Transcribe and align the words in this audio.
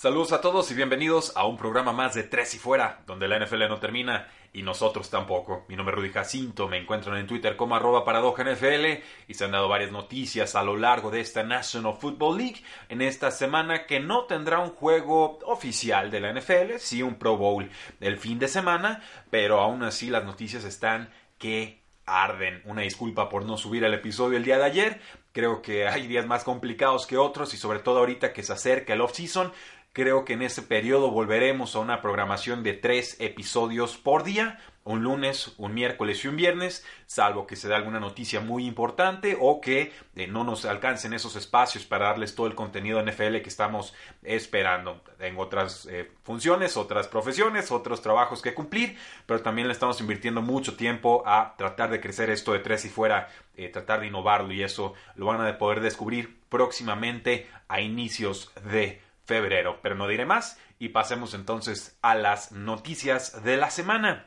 Saludos 0.00 0.30
a 0.30 0.40
todos 0.40 0.70
y 0.70 0.74
bienvenidos 0.74 1.32
a 1.34 1.44
un 1.44 1.56
programa 1.56 1.92
más 1.92 2.14
de 2.14 2.22
Tres 2.22 2.54
y 2.54 2.58
Fuera, 2.60 3.00
donde 3.04 3.26
la 3.26 3.44
NFL 3.44 3.66
no 3.68 3.80
termina 3.80 4.28
y 4.52 4.62
nosotros 4.62 5.10
tampoco. 5.10 5.64
Mi 5.68 5.74
nombre 5.74 5.92
es 5.92 5.98
Rudy 5.98 6.12
Jacinto, 6.12 6.68
me 6.68 6.78
encuentran 6.78 7.16
en 7.16 7.26
Twitter 7.26 7.56
como 7.56 7.74
arroba 7.74 8.04
paradoja 8.04 8.44
NFL 8.44 9.02
y 9.26 9.34
se 9.34 9.44
han 9.44 9.50
dado 9.50 9.68
varias 9.68 9.90
noticias 9.90 10.54
a 10.54 10.62
lo 10.62 10.76
largo 10.76 11.10
de 11.10 11.18
esta 11.18 11.42
National 11.42 11.94
Football 11.98 12.38
League 12.38 12.62
en 12.88 13.02
esta 13.02 13.32
semana 13.32 13.86
que 13.86 13.98
no 13.98 14.26
tendrá 14.26 14.60
un 14.60 14.70
juego 14.70 15.40
oficial 15.46 16.12
de 16.12 16.20
la 16.20 16.32
NFL, 16.32 16.76
sí 16.78 17.02
un 17.02 17.16
Pro 17.16 17.36
Bowl 17.36 17.68
el 17.98 18.18
fin 18.18 18.38
de 18.38 18.46
semana, 18.46 19.02
pero 19.30 19.60
aún 19.60 19.82
así 19.82 20.10
las 20.10 20.24
noticias 20.24 20.62
están 20.62 21.10
que 21.38 21.82
arden. 22.08 22.62
Una 22.64 22.82
disculpa 22.82 23.28
por 23.28 23.44
no 23.44 23.56
subir 23.56 23.84
el 23.84 23.94
episodio 23.94 24.38
el 24.38 24.44
día 24.44 24.58
de 24.58 24.64
ayer. 24.64 25.00
Creo 25.32 25.62
que 25.62 25.86
hay 25.86 26.06
días 26.06 26.26
más 26.26 26.42
complicados 26.42 27.06
que 27.06 27.16
otros 27.16 27.54
y 27.54 27.56
sobre 27.56 27.78
todo 27.80 27.98
ahorita 27.98 28.32
que 28.32 28.42
se 28.42 28.52
acerca 28.52 28.94
el 28.94 29.00
off-season. 29.00 29.52
Creo 29.98 30.24
que 30.24 30.34
en 30.34 30.42
ese 30.42 30.62
periodo 30.62 31.10
volveremos 31.10 31.74
a 31.74 31.80
una 31.80 32.00
programación 32.00 32.62
de 32.62 32.72
tres 32.72 33.16
episodios 33.18 33.96
por 33.96 34.22
día, 34.22 34.60
un 34.84 35.02
lunes, 35.02 35.54
un 35.56 35.74
miércoles 35.74 36.24
y 36.24 36.28
un 36.28 36.36
viernes, 36.36 36.86
salvo 37.06 37.48
que 37.48 37.56
se 37.56 37.66
dé 37.66 37.74
alguna 37.74 37.98
noticia 37.98 38.38
muy 38.38 38.64
importante 38.64 39.36
o 39.40 39.60
que 39.60 39.92
eh, 40.14 40.28
no 40.28 40.44
nos 40.44 40.66
alcancen 40.66 41.14
esos 41.14 41.34
espacios 41.34 41.84
para 41.84 42.04
darles 42.04 42.36
todo 42.36 42.46
el 42.46 42.54
contenido 42.54 43.02
NFL 43.02 43.38
que 43.38 43.48
estamos 43.48 43.92
esperando. 44.22 45.02
Tengo 45.18 45.42
otras 45.42 45.86
eh, 45.90 46.12
funciones, 46.22 46.76
otras 46.76 47.08
profesiones, 47.08 47.72
otros 47.72 48.00
trabajos 48.00 48.40
que 48.40 48.54
cumplir, 48.54 48.96
pero 49.26 49.42
también 49.42 49.66
le 49.66 49.72
estamos 49.72 50.00
invirtiendo 50.00 50.42
mucho 50.42 50.76
tiempo 50.76 51.24
a 51.26 51.56
tratar 51.58 51.90
de 51.90 52.00
crecer 52.00 52.30
esto 52.30 52.52
de 52.52 52.60
tres 52.60 52.84
y 52.84 52.88
fuera, 52.88 53.30
eh, 53.56 53.68
tratar 53.68 53.98
de 53.98 54.06
innovarlo 54.06 54.52
y 54.52 54.62
eso 54.62 54.94
lo 55.16 55.26
van 55.26 55.44
a 55.44 55.58
poder 55.58 55.80
descubrir 55.80 56.38
próximamente 56.48 57.48
a 57.66 57.80
inicios 57.80 58.52
de 58.70 59.07
febrero. 59.28 59.78
Pero 59.82 59.94
no 59.94 60.08
diré 60.08 60.24
más 60.24 60.58
y 60.78 60.88
pasemos 60.88 61.34
entonces 61.34 61.96
a 62.02 62.14
las 62.16 62.50
noticias 62.50 63.44
de 63.44 63.58
la 63.58 63.70
semana. 63.70 64.24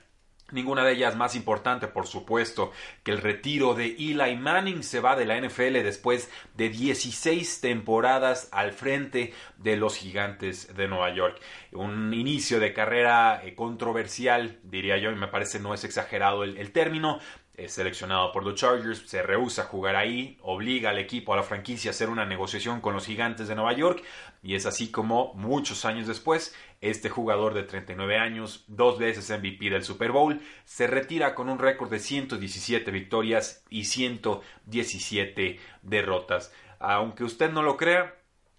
Ninguna 0.51 0.83
de 0.83 0.91
ellas 0.91 1.15
más 1.15 1.35
importante, 1.35 1.87
por 1.87 2.07
supuesto, 2.07 2.73
que 3.03 3.11
el 3.11 3.19
retiro 3.19 3.73
de 3.73 3.85
Eli 3.85 4.35
Manning 4.35 4.83
se 4.83 4.99
va 4.99 5.15
de 5.15 5.25
la 5.25 5.39
NFL 5.39 5.81
después 5.81 6.29
de 6.55 6.67
16 6.67 7.61
temporadas 7.61 8.49
al 8.51 8.73
frente 8.73 9.33
de 9.57 9.77
los 9.77 9.95
gigantes 9.95 10.75
de 10.75 10.89
Nueva 10.89 11.15
York. 11.15 11.39
Un 11.71 12.13
inicio 12.13 12.59
de 12.59 12.73
carrera 12.73 13.41
eh, 13.45 13.55
controversial, 13.55 14.59
diría 14.63 14.97
yo, 14.97 15.09
y 15.09 15.15
me 15.15 15.29
parece 15.29 15.61
no 15.61 15.73
es 15.73 15.85
exagerado 15.85 16.43
el, 16.43 16.57
el 16.57 16.73
término, 16.73 17.19
es 17.65 17.73
seleccionado 17.73 18.31
por 18.31 18.43
los 18.43 18.55
Chargers, 18.55 19.03
se 19.07 19.21
rehúsa 19.21 19.63
a 19.63 19.65
jugar 19.65 19.95
ahí, 19.95 20.37
obliga 20.41 20.89
al 20.89 20.99
equipo, 20.99 21.33
a 21.33 21.37
la 21.37 21.43
franquicia 21.43 21.89
a 21.89 21.93
hacer 21.93 22.09
una 22.09 22.25
negociación 22.25 22.81
con 22.81 22.93
los 22.93 23.05
gigantes 23.05 23.47
de 23.47 23.55
Nueva 23.55 23.73
York 23.73 24.03
y 24.43 24.55
es 24.55 24.65
así 24.65 24.91
como 24.91 25.33
muchos 25.35 25.85
años 25.85 26.07
después 26.07 26.55
este 26.81 27.09
jugador 27.09 27.53
de 27.53 27.63
39 27.63 28.17
años, 28.17 28.65
dos 28.67 28.97
veces 28.97 29.29
MVP 29.29 29.69
del 29.69 29.83
Super 29.83 30.11
Bowl, 30.11 30.41
se 30.65 30.87
retira 30.87 31.35
con 31.35 31.47
un 31.49 31.59
récord 31.59 31.91
de 31.91 31.99
117 31.99 32.89
victorias 32.89 33.63
y 33.69 33.85
117 33.85 35.59
derrotas. 35.83 36.51
Aunque 36.79 37.23
usted 37.23 37.51
no 37.51 37.61
lo 37.61 37.77
crea, 37.77 38.15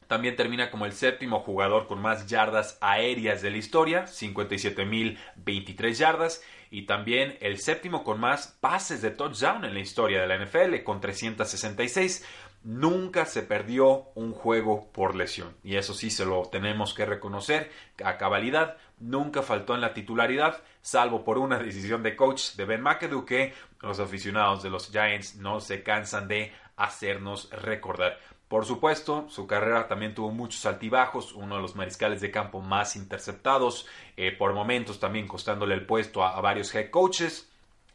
también 0.06 0.36
termina 0.36 0.70
como 0.70 0.86
el 0.86 0.92
séptimo 0.92 1.40
jugador 1.40 1.86
con 1.88 2.00
más 2.00 2.26
yardas 2.26 2.78
aéreas 2.80 3.42
de 3.42 3.50
la 3.50 3.56
historia, 3.56 4.04
57.023 4.04 5.92
yardas, 5.94 6.44
y 6.72 6.86
también 6.86 7.36
el 7.40 7.58
séptimo 7.58 8.02
con 8.02 8.18
más 8.18 8.56
pases 8.60 9.02
de 9.02 9.10
touchdown 9.10 9.66
en 9.66 9.74
la 9.74 9.80
historia 9.80 10.22
de 10.22 10.26
la 10.26 10.42
NFL, 10.42 10.82
con 10.82 11.02
366. 11.02 12.24
Nunca 12.64 13.26
se 13.26 13.42
perdió 13.42 14.06
un 14.14 14.32
juego 14.32 14.90
por 14.90 15.14
lesión. 15.14 15.54
Y 15.62 15.76
eso 15.76 15.92
sí 15.92 16.08
se 16.10 16.24
lo 16.24 16.48
tenemos 16.50 16.94
que 16.94 17.04
reconocer 17.04 17.70
a 18.02 18.16
cabalidad. 18.16 18.78
Nunca 18.98 19.42
faltó 19.42 19.74
en 19.74 19.82
la 19.82 19.92
titularidad, 19.92 20.62
salvo 20.80 21.24
por 21.24 21.36
una 21.36 21.58
decisión 21.58 22.02
de 22.02 22.16
coach 22.16 22.54
de 22.54 22.64
Ben 22.64 22.80
McAdoo 22.80 23.26
que 23.26 23.52
los 23.82 24.00
aficionados 24.00 24.62
de 24.62 24.70
los 24.70 24.90
Giants 24.90 25.36
no 25.36 25.60
se 25.60 25.82
cansan 25.82 26.26
de 26.26 26.52
hacernos 26.76 27.50
recordar. 27.50 28.18
Por 28.52 28.66
supuesto, 28.66 29.24
su 29.30 29.46
carrera 29.46 29.88
también 29.88 30.14
tuvo 30.14 30.30
muchos 30.30 30.66
altibajos, 30.66 31.32
uno 31.32 31.56
de 31.56 31.62
los 31.62 31.74
mariscales 31.74 32.20
de 32.20 32.30
campo 32.30 32.60
más 32.60 32.96
interceptados, 32.96 33.86
eh, 34.14 34.30
por 34.30 34.52
momentos 34.52 35.00
también 35.00 35.26
costándole 35.26 35.74
el 35.74 35.86
puesto 35.86 36.22
a, 36.22 36.38
varios 36.42 36.74
head 36.74 36.90
coaches. 36.90 37.50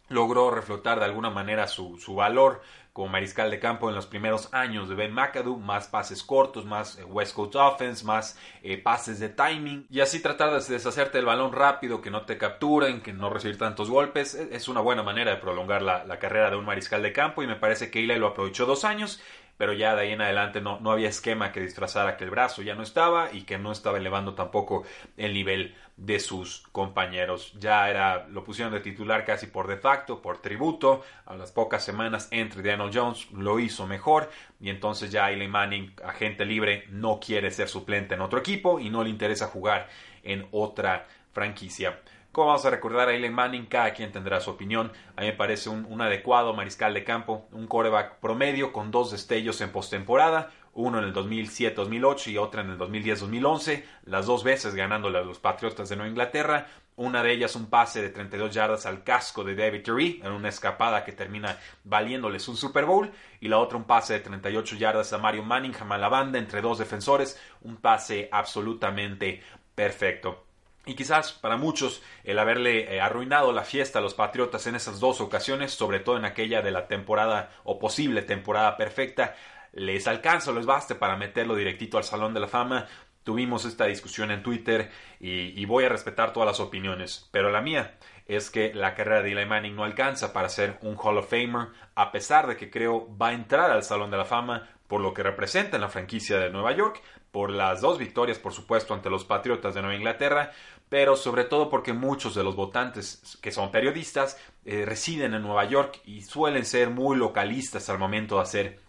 Logró 0.09 0.50
reflotar 0.50 0.97
de 0.97 1.06
alguna 1.06 1.29
manera 1.29 1.67
su, 1.67 2.00
su, 2.00 2.16
valor 2.16 2.63
como 2.91 3.09
mariscal 3.09 3.51
de 3.51 3.59
campo 3.59 3.90
en 3.90 3.94
los 3.94 4.07
primeros 4.07 4.51
años 4.51 4.90
de 4.90 4.96
Ben 4.96 5.13
McAdoo, 5.13 5.57
más 5.57 5.90
pases 5.90 6.23
cortos, 6.23 6.66
más 6.66 6.97
eh, 6.97 7.03
West 7.03 7.35
Coast 7.35 7.56
offense, 7.56 8.03
más 8.03 8.40
eh, 8.63 8.79
pases 8.79 9.19
de 9.19 9.29
timing 9.29 9.85
y 9.91 10.00
así 10.00 10.23
tratar 10.23 10.50
de 10.59 10.73
deshacerte 10.73 11.19
del 11.19 11.28
balón 11.28 11.51
rápido, 11.53 12.01
que 12.01 12.09
no 12.09 12.23
te 12.23 12.40
capturen, 12.40 13.01
que 13.01 13.13
no 13.13 13.29
recibir 13.29 13.59
tantos 13.59 13.91
golpes. 13.91 14.34
Es 14.34 14.67
una 14.67 14.81
buena 14.81 15.03
manera 15.03 15.29
de 15.29 15.38
prolongar 15.38 15.84
la, 15.84 16.03
la 16.03 16.17
carrera 16.17 16.50
de 16.50 16.56
un 16.56 16.66
mariscal 16.66 17.03
de 17.03 17.13
campo 17.13 17.44
y 17.44 17.47
me 17.47 17.57
parece 17.57 17.91
que 17.91 18.00
Eli 18.00 18.16
lo 18.16 18.29
aprovechó 18.29 18.66
dos 18.66 18.85
años 18.85 19.22
pero 19.57 19.73
ya 19.73 19.95
de 19.95 20.01
ahí 20.03 20.12
en 20.12 20.22
adelante 20.22 20.62
no, 20.62 20.79
no 20.79 20.91
había 20.91 21.09
esquema 21.09 21.51
que 21.51 21.59
disfrazara 21.59 22.16
que 22.16 22.23
el 22.23 22.29
brazo 22.29 22.62
ya 22.62 22.75
no 22.75 22.84
estaba 22.84 23.31
y 23.34 23.41
que 23.41 23.57
no 23.57 23.72
estaba 23.72 23.97
elevando 23.97 24.34
tampoco 24.34 24.84
el 25.18 25.34
nivel 25.34 25.75
de 25.97 26.19
sus 26.19 26.68
compañeros. 26.72 27.53
Ya 27.59 27.90
era, 27.90 28.28
lo 28.28 28.44
pusieron 28.44 28.72
de 28.73 28.79
titular 28.79 29.25
casi 29.25 29.47
por 29.47 29.67
de 29.67 29.78
facto, 29.78 30.22
por 30.22 30.41
tributo. 30.41 31.03
A 31.25 31.35
las 31.35 31.51
pocas 31.51 31.84
semanas 31.84 32.28
entre 32.31 32.62
Daniel 32.62 32.91
Jones 32.94 33.29
lo 33.31 33.59
hizo 33.59 33.88
mejor 33.88 34.29
y 34.62 34.69
entonces 34.69 35.12
ya 35.12 35.31
Eli 35.31 35.47
Manning, 35.47 35.94
agente 36.03 36.46
libre, 36.46 36.85
no 36.90 37.19
quiere 37.19 37.50
ser 37.51 37.67
suplente 37.67 38.13
en 38.16 38.22
otro 38.22 38.40
equipo 38.40 38.79
y 38.79 38.90
no 38.90 39.03
le 39.03 39.09
interesa 39.09 39.47
jugar 39.47 39.90
en 40.23 40.47
otra 40.51 41.07
franquicia. 41.34 42.00
¿Cómo 42.32 42.48
vamos 42.48 42.66
a 42.66 42.70
recordar 42.70 43.10
a 43.10 43.16
Eli 43.16 43.30
Manning? 43.30 43.66
Cada 43.66 43.94
quien 43.94 44.12
tendrá 44.12 44.40
su 44.40 44.52
opinión. 44.52 44.92
A 45.16 45.22
mí 45.22 45.28
me 45.28 45.34
parece 45.34 45.70
un, 45.70 46.02
adecuado 46.02 46.54
mariscal 46.54 46.94
de 46.94 47.04
campo, 47.04 47.48
un 47.52 47.66
coreback 47.66 48.20
promedio 48.20 48.72
con 48.72 48.92
dos 48.92 49.12
destellos 49.12 49.60
en 49.62 49.72
postemporada, 49.72 50.52
uno 50.74 51.00
en 51.00 51.06
el 51.06 51.14
2007-2008 51.14 52.28
y 52.28 52.38
otra 52.38 52.62
en 52.62 52.70
el 52.70 52.78
2010-2011, 52.78 53.84
las 54.04 54.28
dos 54.28 54.44
veces 54.44 54.76
ganándole 54.76 55.18
a 55.18 55.24
los 55.24 55.40
Patriotas 55.40 55.90
de 55.90 55.96
Nueva 55.96 56.10
Inglaterra. 56.10 56.68
Una 56.96 57.24
de 57.24 57.32
ellas 57.32 57.56
un 57.56 57.68
pase 57.68 58.02
de 58.02 58.10
32 58.10 58.54
yardas 58.54 58.86
al 58.86 59.04
casco 59.04 59.44
de 59.44 59.56
David 59.56 59.84
Tyree 59.84 60.20
en 60.24 60.32
una 60.32 60.50
escapada 60.50 61.04
que 61.04 61.12
termina 61.12 61.58
valiéndoles 61.84 62.48
un 62.48 62.58
Super 62.58 62.86
Bowl. 62.86 63.12
Y 63.40 63.48
la 63.48 63.59
otra 63.59 63.78
un 63.78 63.84
pase 63.86 64.14
de 64.14 64.20
38 64.20 64.76
yardas 64.78 65.14
a 65.14 65.20
Mario 65.20 65.44
Manningham 65.44 65.92
a 65.92 65.98
la 65.98 66.09
banda 66.09 66.40
entre 66.40 66.62
dos 66.62 66.80
defensores. 66.80 67.40
Un 67.62 67.78
pase 67.78 68.30
absolutamente 68.32 69.44
perfecto. 69.76 70.47
Y 70.88 70.96
quizás 70.96 71.34
para 71.34 71.58
muchos 71.58 72.02
el 72.24 72.40
haberle 72.40 72.96
eh, 72.96 73.02
arruinado 73.02 73.52
la 73.52 73.64
fiesta 73.64 74.00
a 74.00 74.02
los 74.02 74.14
Patriotas 74.14 74.66
en 74.68 74.75
esas 74.75 75.02
dos 75.02 75.20
ocasiones, 75.20 75.74
sobre 75.74 76.00
todo 76.00 76.18
en 76.18 76.24
aquella 76.24 76.62
de 76.62 76.72
la 76.72 76.88
temporada 76.88 77.52
o 77.66 77.78
posible 77.78 78.22
temporada 78.22 78.78
perfecta, 78.78 79.35
les 79.73 80.08
alcanza 80.08 80.52
o 80.52 80.53
les 80.53 80.66
baste 80.66 80.96
para 80.96 81.17
meterlo 81.17 81.56
directito 81.56 81.97
al 81.97 82.06
Salón 82.06 82.34
de 82.34 82.40
la 82.40 82.47
Fama. 82.47 82.88
Tuvimos 83.23 83.66
esta 83.66 83.85
discusión 83.85 84.32
en 84.32 84.41
Twitter 84.41 84.90
y, 85.20 85.61
y 85.61 85.66
voy 85.66 85.84
a 85.84 85.90
respetar 85.90 86.32
todas 86.32 86.47
las 86.47 86.61
opiniones, 86.61 87.28
pero 87.32 87.52
la 87.52 87.59
mía 87.59 87.97
es 88.26 88.50
que 88.50 88.73
la 88.73 88.96
carrera 88.96 89.22
de 89.22 89.32
Eli 89.34 89.46
Manning 89.46 89.76
no 89.76 89.84
alcanza 89.84 90.32
para 90.32 90.47
ser 90.47 90.79
un 90.82 90.96
Hall 90.97 91.17
of 91.17 91.29
Famer, 91.29 91.67
a 91.96 92.14
pesar 92.14 92.47
de 92.47 92.56
que 92.56 92.70
creo 92.70 93.14
va 93.17 93.29
a 93.29 93.34
entrar 93.34 93.72
al 93.72 93.84
Salón 93.84 94.09
de 94.09 94.17
la 94.17 94.26
Fama 94.26 94.70
por 94.88 95.02
lo 95.02 95.14
que 95.14 95.23
representa 95.23 95.76
en 95.76 95.82
la 95.82 95.90
franquicia 95.90 96.40
de 96.40 96.50
Nueva 96.50 96.72
York, 96.72 97.02
por 97.32 97.52
las 97.52 97.82
dos 97.82 97.97
victorias, 97.97 98.40
por 98.40 98.53
supuesto, 98.53 98.94
ante 98.94 99.09
los 99.09 99.26
Patriotas 99.26 99.76
de 99.76 99.82
Nueva 99.82 99.96
Inglaterra, 99.96 100.52
pero 100.89 101.16
sobre 101.16 101.43
todo 101.43 101.69
porque 101.69 101.93
muchos 101.93 102.35
de 102.35 102.43
los 102.43 102.55
votantes 102.55 103.37
que 103.41 103.51
son 103.51 103.72
periodistas 103.72 104.37
eh, 104.66 104.85
residen 104.85 105.34
en 105.34 105.41
Nueva 105.41 105.66
York 105.66 106.01
y 106.05 106.22
suelen 106.22 106.66
ser 106.66 106.89
muy 106.89 107.17
localistas 107.17 107.89
al 107.89 107.99
momento 107.99 108.35
de 108.35 108.41
hacer 108.41 108.79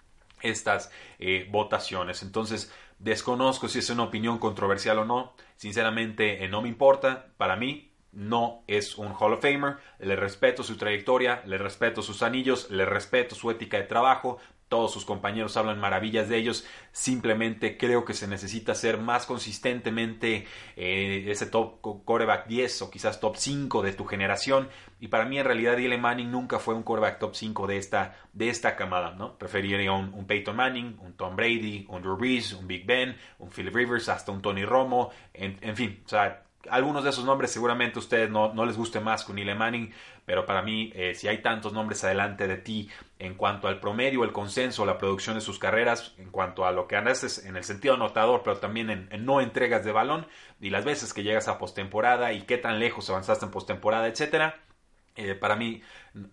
estas 0.42 0.90
eh, 1.18 1.48
votaciones. 1.50 2.22
Entonces, 2.22 2.72
desconozco 2.98 3.68
si 3.68 3.80
es 3.80 3.90
una 3.90 4.04
opinión 4.04 4.38
controversial 4.38 4.98
o 4.98 5.04
no. 5.04 5.34
Sinceramente, 5.56 6.44
eh, 6.44 6.48
no 6.48 6.62
me 6.62 6.68
importa. 6.68 7.26
Para 7.36 7.56
mí, 7.56 7.90
no 8.12 8.62
es 8.66 8.96
un 8.96 9.12
Hall 9.18 9.34
of 9.34 9.42
Famer, 9.42 9.76
le 9.98 10.16
respeto 10.16 10.62
su 10.62 10.76
trayectoria, 10.76 11.42
le 11.46 11.58
respeto 11.58 12.02
sus 12.02 12.22
anillos, 12.22 12.70
le 12.70 12.86
respeto 12.86 13.34
su 13.34 13.50
ética 13.50 13.76
de 13.76 13.84
trabajo, 13.84 14.38
todos 14.68 14.92
sus 14.92 15.04
compañeros 15.04 15.56
hablan 15.56 15.80
maravillas 15.80 16.28
de 16.28 16.36
ellos, 16.36 16.66
simplemente 16.92 17.76
creo 17.76 18.04
que 18.04 18.14
se 18.14 18.28
necesita 18.28 18.74
ser 18.74 18.98
más 18.98 19.26
consistentemente 19.26 20.46
eh, 20.76 21.24
ese 21.28 21.46
top 21.46 21.80
quarterback 21.80 22.46
10 22.46 22.82
o 22.82 22.90
quizás 22.90 23.20
top 23.20 23.36
5 23.36 23.82
de 23.82 23.92
tu 23.92 24.04
generación 24.04 24.68
y 25.00 25.08
para 25.08 25.24
mí 25.24 25.38
en 25.38 25.44
realidad 25.44 25.78
Eli 25.78 25.96
Manning 25.96 26.30
nunca 26.30 26.58
fue 26.58 26.74
un 26.74 26.82
quarterback 26.82 27.18
top 27.18 27.34
5 27.34 27.66
de 27.66 27.76
esta, 27.76 28.16
de 28.32 28.48
esta 28.48 28.76
camada, 28.76 29.14
¿no? 29.14 29.38
Preferiría 29.38 29.92
un, 29.92 30.12
un, 30.12 30.26
Peyton 30.26 30.56
Manning, 30.56 30.98
un 31.00 31.14
Tom 31.14 31.36
Brady, 31.36 31.86
un 31.88 32.02
Drew 32.02 32.16
Brees, 32.16 32.52
un 32.52 32.66
Big 32.66 32.84
Ben, 32.84 33.16
un 33.38 33.50
Philip 33.50 33.74
Rivers, 33.74 34.08
hasta 34.08 34.32
un 34.32 34.42
Tony 34.42 34.64
Romo, 34.64 35.10
en, 35.32 35.58
en 35.60 35.76
fin, 35.76 36.02
o 36.04 36.08
sea, 36.08 36.47
algunos 36.70 37.04
de 37.04 37.10
esos 37.10 37.24
nombres 37.24 37.50
seguramente 37.50 37.98
a 37.98 38.00
ustedes 38.00 38.30
no, 38.30 38.52
no 38.52 38.66
les 38.66 38.76
guste 38.76 39.00
más 39.00 39.24
con 39.24 39.38
Eli 39.38 39.54
Manning, 39.54 39.92
pero 40.26 40.44
para 40.44 40.60
mí, 40.60 40.92
eh, 40.94 41.14
si 41.14 41.28
hay 41.28 41.38
tantos 41.38 41.72
nombres 41.72 42.04
adelante 42.04 42.46
de 42.46 42.56
ti 42.58 42.90
en 43.18 43.34
cuanto 43.34 43.68
al 43.68 43.80
promedio, 43.80 44.24
el 44.24 44.32
consenso, 44.32 44.84
la 44.84 44.98
producción 44.98 45.36
de 45.36 45.40
sus 45.40 45.58
carreras, 45.58 46.14
en 46.18 46.30
cuanto 46.30 46.66
a 46.66 46.72
lo 46.72 46.86
que 46.86 46.96
haces 46.96 47.44
en 47.46 47.56
el 47.56 47.64
sentido 47.64 47.94
anotador, 47.94 48.42
pero 48.44 48.58
también 48.58 48.90
en, 48.90 49.24
no 49.24 49.40
entregas 49.40 49.84
de 49.84 49.92
balón, 49.92 50.26
y 50.60 50.70
las 50.70 50.84
veces 50.84 51.14
que 51.14 51.22
llegas 51.22 51.48
a 51.48 51.58
postemporada 51.58 52.32
y 52.32 52.42
qué 52.42 52.58
tan 52.58 52.78
lejos 52.78 53.08
avanzaste 53.08 53.46
en 53.46 53.50
postemporada, 53.50 54.06
etcétera, 54.06 54.60
eh, 55.18 55.34
para 55.34 55.56
mí 55.56 55.82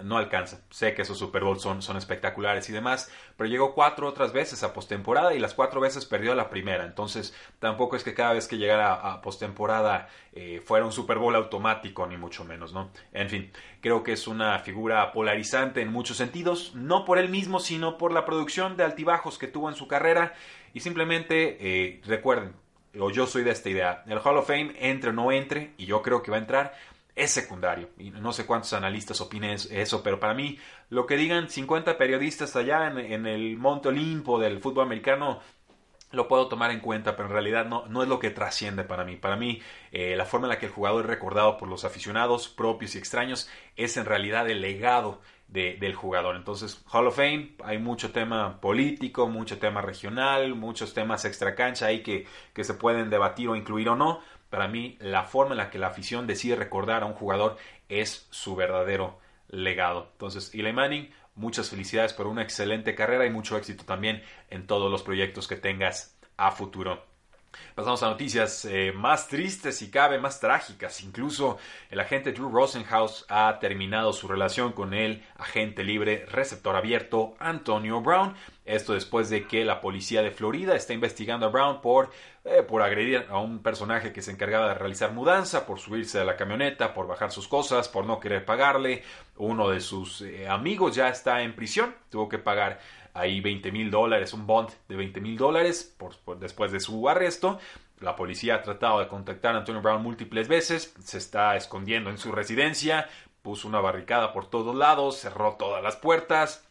no 0.04 0.18
alcanza. 0.18 0.62
Sé 0.70 0.94
que 0.94 1.02
esos 1.02 1.18
Super 1.18 1.44
Bowls 1.44 1.62
son, 1.62 1.98
espectaculares 1.98 2.70
y 2.70 2.74
demás, 2.74 3.12
pero 3.36 3.50
llegó 3.50 3.74
cuatro 3.74 4.08
otras 4.08 4.32
veces 4.32 4.64
a 4.64 4.74
postemporada 4.74 5.34
y 5.34 5.40
las 5.40 5.54
cuatro 5.54 5.82
veces 5.82 6.06
perdió 6.06 6.36
la 6.36 6.50
primera. 6.50 6.86
Entonces 6.86 7.36
tampoco 7.60 7.96
es 7.96 8.04
que 8.04 8.14
cada 8.14 8.34
vez 8.34 8.48
que 8.48 8.58
llegara 8.58 8.94
a, 8.94 9.22
postemporada 9.22 10.08
eh, 10.34 10.62
fuera 10.64 10.86
un 10.86 10.92
Super 10.92 11.18
Bowl 11.18 11.36
automático, 11.36 12.06
ni 12.06 12.16
mucho 12.16 12.46
menos, 12.46 12.74
¿no? 12.74 12.92
En 13.12 13.30
fin, 13.30 13.52
creo 13.82 14.04
que 14.04 14.14
es 14.14 14.28
una 14.28 14.60
figura 14.60 15.12
polarizante 15.12 15.82
en 15.82 15.92
muchos 15.92 16.18
sentidos, 16.18 16.74
no 16.76 17.06
por 17.06 17.18
él 17.18 17.30
mismo, 17.30 17.60
sino 17.60 17.98
por 17.98 18.12
la 18.12 18.26
producción 18.26 18.78
de 18.78 18.84
altibajos 18.84 19.40
que 19.40 19.48
tuvo 19.48 19.70
en 19.70 19.76
su 19.76 19.88
carrera. 19.88 20.34
Y 20.74 20.82
simplemente 20.82 21.58
eh, 21.60 22.02
recuerden, 22.06 22.54
o 23.00 23.10
yo 23.10 23.26
soy 23.28 23.44
de 23.44 23.52
esta 23.52 23.70
idea, 23.70 24.04
el 24.08 24.20
Hall 24.20 24.38
of 24.38 24.48
Fame 24.48 24.76
entre 24.80 25.10
o 25.10 25.14
no 25.14 25.32
entre, 25.32 25.74
y 25.78 25.86
yo 25.86 26.02
creo 26.02 26.22
que 26.22 26.32
va 26.32 26.38
a 26.38 26.42
entrar 26.42 26.74
es 27.16 27.32
secundario. 27.32 27.90
Y 27.98 28.12
no 28.12 28.34
sé 28.34 28.46
cuántos 28.46 28.74
analistas 28.74 29.22
opinen 29.22 29.58
eso, 29.72 30.04
pero 30.04 30.20
para 30.20 30.34
mí 30.34 30.60
lo 30.90 31.06
que 31.06 31.18
digan 31.18 31.50
50 31.50 31.98
periodistas 31.98 32.56
allá 32.56 32.88
en, 32.88 33.26
el 33.26 33.58
Monte 33.58 33.90
Olimpo 33.90 34.40
del 34.40 34.60
fútbol 34.60 34.86
americano 34.86 35.40
lo 36.12 36.28
puedo 36.28 36.48
tomar 36.48 36.72
en 36.72 36.80
cuenta, 36.80 37.16
pero 37.16 37.28
en 37.28 37.34
realidad 37.34 37.66
no, 37.66 37.86
no 37.88 38.04
es 38.04 38.08
lo 38.08 38.20
que 38.20 38.30
trasciende 38.30 38.84
para 38.84 39.04
mí. 39.04 39.16
Para 39.18 39.36
mí, 39.36 39.62
eh, 39.92 40.16
la 40.16 40.26
forma 40.26 40.48
en 40.48 40.50
la 40.50 40.60
que 40.60 40.68
el 40.68 40.72
jugador 40.72 41.04
es 41.04 41.10
recordado 41.10 41.58
por 41.58 41.68
los 41.68 41.84
aficionados 41.84 42.48
propios 42.48 42.96
y 42.96 43.00
extraños 43.00 43.50
es 43.76 43.98
en 43.98 44.06
realidad 44.06 44.50
el 44.50 44.62
legado 44.62 45.22
del 45.48 45.94
jugador. 45.94 46.36
Entonces, 46.36 46.84
Hall 46.92 47.08
of 47.08 47.16
Fame, 47.16 47.56
hay 47.64 47.78
mucho 47.78 48.12
tema 48.12 48.60
político, 48.60 49.28
mucho 49.28 49.58
tema 49.58 49.82
regional, 49.82 50.56
muchos 50.56 50.94
temas 50.94 51.24
extra 51.24 51.56
cancha 51.56 51.86
ahí 51.86 52.02
que, 52.02 52.26
que 52.54 52.64
se 52.64 52.74
pueden 52.74 53.10
debatir 53.10 53.48
o 53.50 53.56
incluir 53.56 53.88
o 53.90 53.96
no, 53.96 54.22
para 54.50 54.68
mí, 54.68 54.98
la 55.00 55.24
forma 55.24 55.54
en 55.54 55.58
la 55.58 55.70
que 55.70 55.80
la 55.80 55.88
afición 55.88 56.28
decide 56.28 56.56
recordar 56.56 57.04
a 57.04 57.06
un 57.06 57.14
jugador 57.14 57.58
es 57.90 58.28
su 58.30 58.56
verdadero 58.56 59.20
legado. 59.48 60.10
Entonces, 60.14 60.54
Eli 60.54 60.74
Manning, 60.74 61.10
muchas 61.36 61.70
felicidades 61.70 62.14
por 62.14 62.28
una 62.28 62.42
excelente 62.42 62.96
carrera 62.96 63.26
y 63.26 63.30
mucho 63.30 63.58
éxito 63.58 63.86
también 63.86 64.24
en 64.50 64.68
todos 64.68 64.92
los 64.92 65.04
proyectos 65.04 65.48
que 65.48 65.56
tengas 65.56 66.18
a 66.38 66.52
futuro. 66.52 67.15
Pasamos 67.76 68.02
a 68.04 68.10
noticias 68.10 68.66
eh, 68.66 68.92
más 68.94 69.28
tristes 69.28 69.82
y 69.82 69.90
cabe, 69.90 70.20
más 70.20 70.40
trágicas. 70.40 71.02
Incluso 71.02 71.58
el 71.90 72.00
agente 72.00 72.32
Drew 72.32 72.50
Rosenhaus 72.50 73.26
ha 73.30 73.58
terminado 73.60 74.14
su 74.14 74.28
relación 74.28 74.74
con 74.74 74.94
el 74.94 75.24
agente 75.38 75.84
libre 75.84 76.26
receptor 76.26 76.76
abierto 76.76 77.36
Antonio 77.40 78.02
Brown. 78.02 78.36
Esto 78.66 78.94
después 78.94 79.30
de 79.30 79.46
que 79.46 79.64
la 79.64 79.80
policía 79.80 80.24
de 80.24 80.32
Florida 80.32 80.76
está 80.76 80.94
investigando 80.94 81.46
a 81.46 81.50
Brown 81.50 81.82
por, 81.82 82.12
eh, 82.44 82.64
por 82.64 82.82
agredir 82.82 83.26
a 83.30 83.38
un 83.38 83.60
personaje 83.60 84.12
que 84.12 84.24
se 84.24 84.32
encargaba 84.32 84.70
de 84.70 84.74
realizar 84.74 85.12
mudanza, 85.12 85.66
por 85.66 85.80
subirse 85.80 86.20
a 86.20 86.24
la 86.24 86.36
camioneta, 86.36 86.94
por 86.94 87.08
bajar 87.08 87.32
sus 87.32 87.48
cosas, 87.48 87.90
por 87.90 88.06
no 88.06 88.20
querer 88.20 88.44
pagarle. 88.44 89.04
Uno 89.38 89.70
de 89.70 89.82
sus 89.82 90.22
eh, 90.22 90.48
amigos 90.48 90.96
ya 90.96 91.10
está 91.10 91.42
en 91.44 91.56
prisión, 91.56 91.94
tuvo 92.10 92.28
que 92.28 92.40
pagar 92.40 92.80
ahí 93.16 93.42
20 93.42 93.72
mil 93.72 93.90
dólares, 93.90 94.34
un 94.34 94.46
bond 94.46 94.70
de 94.88 94.96
20 94.96 95.22
mil 95.22 95.38
dólares 95.38 95.96
por, 95.98 96.38
después 96.38 96.72
de 96.72 96.80
su 96.80 97.10
arresto. 97.10 97.60
La 98.02 98.16
policía 98.16 98.56
ha 98.56 98.62
tratado 98.62 99.00
de 99.00 99.08
contactar 99.08 99.56
a 99.56 99.60
Antonio 99.60 99.82
Brown 99.82 100.04
múltiples 100.04 100.48
veces, 100.48 100.94
se 101.04 101.18
está 101.18 101.56
escondiendo 101.56 102.10
en 102.10 102.18
su 102.18 102.32
residencia, 102.34 103.08
puso 103.42 103.68
una 103.68 103.80
barricada 103.80 104.34
por 104.34 104.50
todos 104.50 104.76
lados, 104.76 105.18
cerró 105.18 105.56
todas 105.58 105.82
las 105.82 105.96
puertas, 105.96 106.65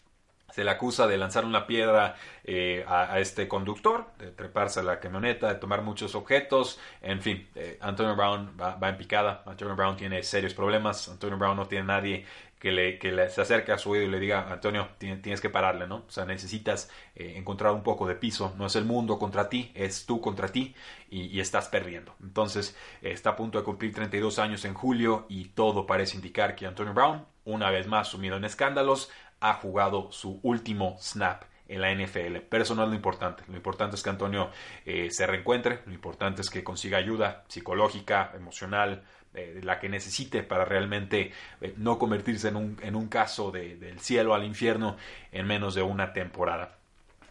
se 0.54 0.62
le 0.62 0.70
acusa 0.70 1.08
de 1.08 1.18
lanzar 1.18 1.44
una 1.44 1.66
piedra 1.66 2.14
eh, 2.44 2.84
a, 2.86 3.18
este 3.18 3.48
conductor, 3.48 4.06
de 4.20 4.30
treparse 4.30 4.78
a 4.78 4.82
la 4.84 5.00
camioneta, 5.00 5.48
de 5.48 5.56
tomar 5.56 5.82
muchos 5.82 6.14
objetos, 6.14 6.78
en 7.02 7.20
fin, 7.20 7.48
eh, 7.56 7.76
Antonio 7.80 8.14
Brown 8.14 8.56
va, 8.60 8.88
en 8.88 8.96
picada, 8.96 9.42
Antonio 9.46 9.74
Brown 9.74 9.96
tiene 9.96 10.22
serios 10.22 10.54
problemas, 10.54 11.08
Antonio 11.08 11.36
Brown 11.38 11.56
no 11.56 11.66
tiene 11.66 11.86
nadie 11.86 12.24
que, 12.60 12.70
le, 12.70 13.30
se 13.30 13.40
acerque 13.42 13.72
a 13.72 13.78
su 13.78 13.90
oído 13.90 14.04
y 14.04 14.10
le 14.10 14.18
diga, 14.18 14.46
Antonio, 14.50 14.88
tienes 14.96 15.40
que 15.40 15.50
pararle, 15.50 15.86
¿no? 15.86 15.96
O 15.96 16.10
sea, 16.10 16.24
necesitas 16.24 16.88
eh, 17.14 17.34
encontrar 17.36 17.72
un 17.72 17.82
poco 17.82 18.06
de 18.06 18.14
piso. 18.14 18.54
No 18.56 18.66
es 18.66 18.76
el 18.76 18.86
mundo 18.86 19.18
contra 19.18 19.50
ti, 19.50 19.70
es 19.74 20.06
tú 20.06 20.22
contra 20.22 20.48
ti 20.48 20.74
y, 21.10 21.40
estás 21.40 21.68
perdiendo. 21.68 22.14
Entonces, 22.22 22.74
está 23.02 23.30
a 23.30 23.36
punto 23.36 23.58
de 23.58 23.64
cumplir 23.64 23.92
32 23.92 24.38
años 24.38 24.64
en 24.64 24.72
julio 24.72 25.26
y 25.28 25.46
todo 25.48 25.86
parece 25.86 26.16
indicar 26.16 26.56
que 26.56 26.66
Antonio 26.66 26.94
Brown, 26.94 27.26
una 27.44 27.70
vez 27.70 27.86
más 27.86 28.08
sumido 28.08 28.36
en 28.38 28.44
escándalos, 28.44 29.10
ha 29.44 29.54
jugado 29.54 30.10
su 30.10 30.40
último 30.42 30.96
snap 30.98 31.44
en 31.68 31.80
la 31.80 31.92
NFL. 31.94 32.38
Pero 32.48 32.62
eso 32.62 32.74
no 32.74 32.82
es 32.82 32.88
lo 32.88 32.94
importante. 32.94 33.42
Lo 33.48 33.56
importante 33.56 33.96
es 33.96 34.02
que 34.02 34.10
Antonio 34.10 34.50
eh, 34.86 35.08
se 35.10 35.26
reencuentre. 35.26 35.80
Lo 35.86 35.92
importante 35.92 36.40
es 36.40 36.50
que 36.50 36.64
consiga 36.64 36.98
ayuda 36.98 37.44
psicológica, 37.48 38.32
emocional, 38.34 39.04
eh, 39.34 39.60
la 39.62 39.80
que 39.80 39.88
necesite 39.88 40.42
para 40.42 40.64
realmente 40.64 41.32
eh, 41.60 41.74
no 41.76 41.98
convertirse 41.98 42.48
en 42.48 42.56
un, 42.56 42.78
en 42.82 42.96
un 42.96 43.08
caso 43.08 43.50
de, 43.50 43.76
del 43.76 44.00
cielo 44.00 44.34
al 44.34 44.44
infierno 44.44 44.96
en 45.30 45.46
menos 45.46 45.74
de 45.74 45.82
una 45.82 46.12
temporada. 46.12 46.78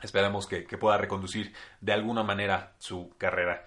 Esperamos 0.04 0.48
que, 0.48 0.63
pueda 0.77 0.98
reconducir 0.98 1.54
de 1.80 1.94
alguna 1.94 2.24
manera 2.24 2.74
su 2.77 3.13
carrera. 3.18 3.65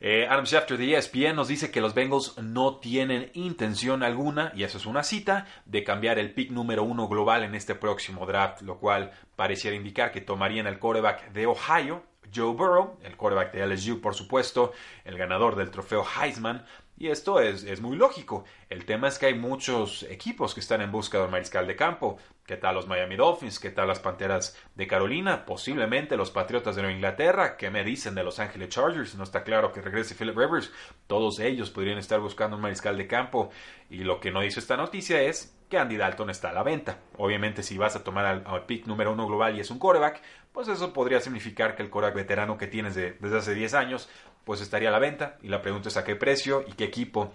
Eh, 0.00 0.26
Adam 0.28 0.44
Schefter 0.44 0.76
de 0.76 0.94
ESPN 0.94 1.34
nos 1.34 1.48
dice 1.48 1.70
que 1.70 1.80
los 1.80 1.94
Bengals 1.94 2.36
no 2.38 2.76
tienen 2.76 3.30
intención 3.34 4.02
alguna, 4.02 4.52
y 4.54 4.64
eso 4.64 4.78
es 4.78 4.86
una 4.86 5.02
cita, 5.02 5.46
de 5.64 5.84
cambiar 5.84 6.18
el 6.18 6.34
pick 6.34 6.50
número 6.50 6.82
uno 6.82 7.08
global 7.08 7.42
en 7.44 7.54
este 7.54 7.74
próximo 7.74 8.26
draft, 8.26 8.62
lo 8.62 8.78
cual 8.78 9.12
pareciera 9.36 9.76
indicar 9.76 10.12
que 10.12 10.20
tomarían 10.20 10.66
el 10.66 10.78
quarterback 10.78 11.32
de 11.32 11.46
Ohio, 11.46 12.02
Joe 12.34 12.54
Burrow, 12.54 12.98
el 13.02 13.16
quarterback 13.16 13.52
de 13.52 13.66
LSU, 13.66 14.00
por 14.00 14.14
supuesto, 14.14 14.72
el 15.04 15.16
ganador 15.16 15.56
del 15.56 15.70
trofeo 15.70 16.04
Heisman, 16.04 16.64
y 16.98 17.08
esto 17.08 17.40
es, 17.40 17.64
es, 17.64 17.80
muy 17.80 17.96
lógico. 17.96 18.44
El 18.70 18.86
tema 18.86 19.08
es 19.08 19.18
que 19.18 19.26
hay 19.26 19.34
muchos 19.34 20.04
equipos 20.04 20.54
que 20.54 20.60
están 20.60 20.80
en 20.80 20.90
busca 20.90 21.18
de 21.18 21.24
un 21.24 21.30
mariscal 21.30 21.66
de 21.66 21.76
campo. 21.76 22.18
¿Qué 22.46 22.56
tal 22.56 22.74
los 22.74 22.86
Miami 22.86 23.16
Dolphins? 23.16 23.58
¿Qué 23.58 23.70
tal 23.70 23.88
las 23.88 24.00
Panteras 24.00 24.56
de 24.76 24.86
Carolina? 24.86 25.44
Posiblemente 25.44 26.16
los 26.16 26.30
Patriotas 26.30 26.74
de 26.74 26.82
Nueva 26.82 26.96
Inglaterra. 26.96 27.56
¿Qué 27.56 27.70
me 27.70 27.84
dicen 27.84 28.14
de 28.14 28.22
Los 28.22 28.38
Ángeles 28.38 28.70
Chargers? 28.70 29.14
No 29.14 29.24
está 29.24 29.44
claro 29.44 29.72
que 29.72 29.82
regrese 29.82 30.14
Philip 30.14 30.38
Rivers. 30.38 30.72
Todos 31.06 31.38
ellos 31.40 31.70
podrían 31.70 31.98
estar 31.98 32.20
buscando 32.20 32.56
un 32.56 32.62
mariscal 32.62 32.96
de 32.96 33.06
campo. 33.06 33.50
Y 33.90 33.98
lo 33.98 34.18
que 34.18 34.30
no 34.30 34.40
dice 34.40 34.60
esta 34.60 34.76
noticia 34.76 35.20
es 35.20 35.54
que 35.68 35.78
Andy 35.78 35.96
Dalton 35.96 36.30
está 36.30 36.50
a 36.50 36.52
la 36.52 36.62
venta. 36.62 37.00
Obviamente, 37.18 37.62
si 37.62 37.76
vas 37.76 37.96
a 37.96 38.04
tomar 38.04 38.24
al, 38.24 38.66
pick 38.66 38.86
número 38.86 39.12
uno 39.12 39.26
global 39.26 39.56
y 39.56 39.60
es 39.60 39.70
un 39.70 39.78
coreback, 39.78 40.22
pues 40.52 40.68
eso 40.68 40.92
podría 40.92 41.20
significar 41.20 41.74
que 41.74 41.82
el 41.82 41.90
coreback 41.90 42.14
veterano 42.14 42.56
que 42.56 42.68
tienes 42.68 42.94
desde 42.94 43.36
hace 43.36 43.54
10 43.54 43.74
años 43.74 44.08
pues 44.46 44.60
estaría 44.60 44.90
a 44.90 44.92
la 44.92 45.00
venta 45.00 45.38
y 45.42 45.48
la 45.48 45.60
pregunta 45.60 45.88
es 45.88 45.96
a 45.96 46.04
qué 46.04 46.14
precio 46.14 46.64
y 46.68 46.72
qué 46.74 46.84
equipo 46.84 47.32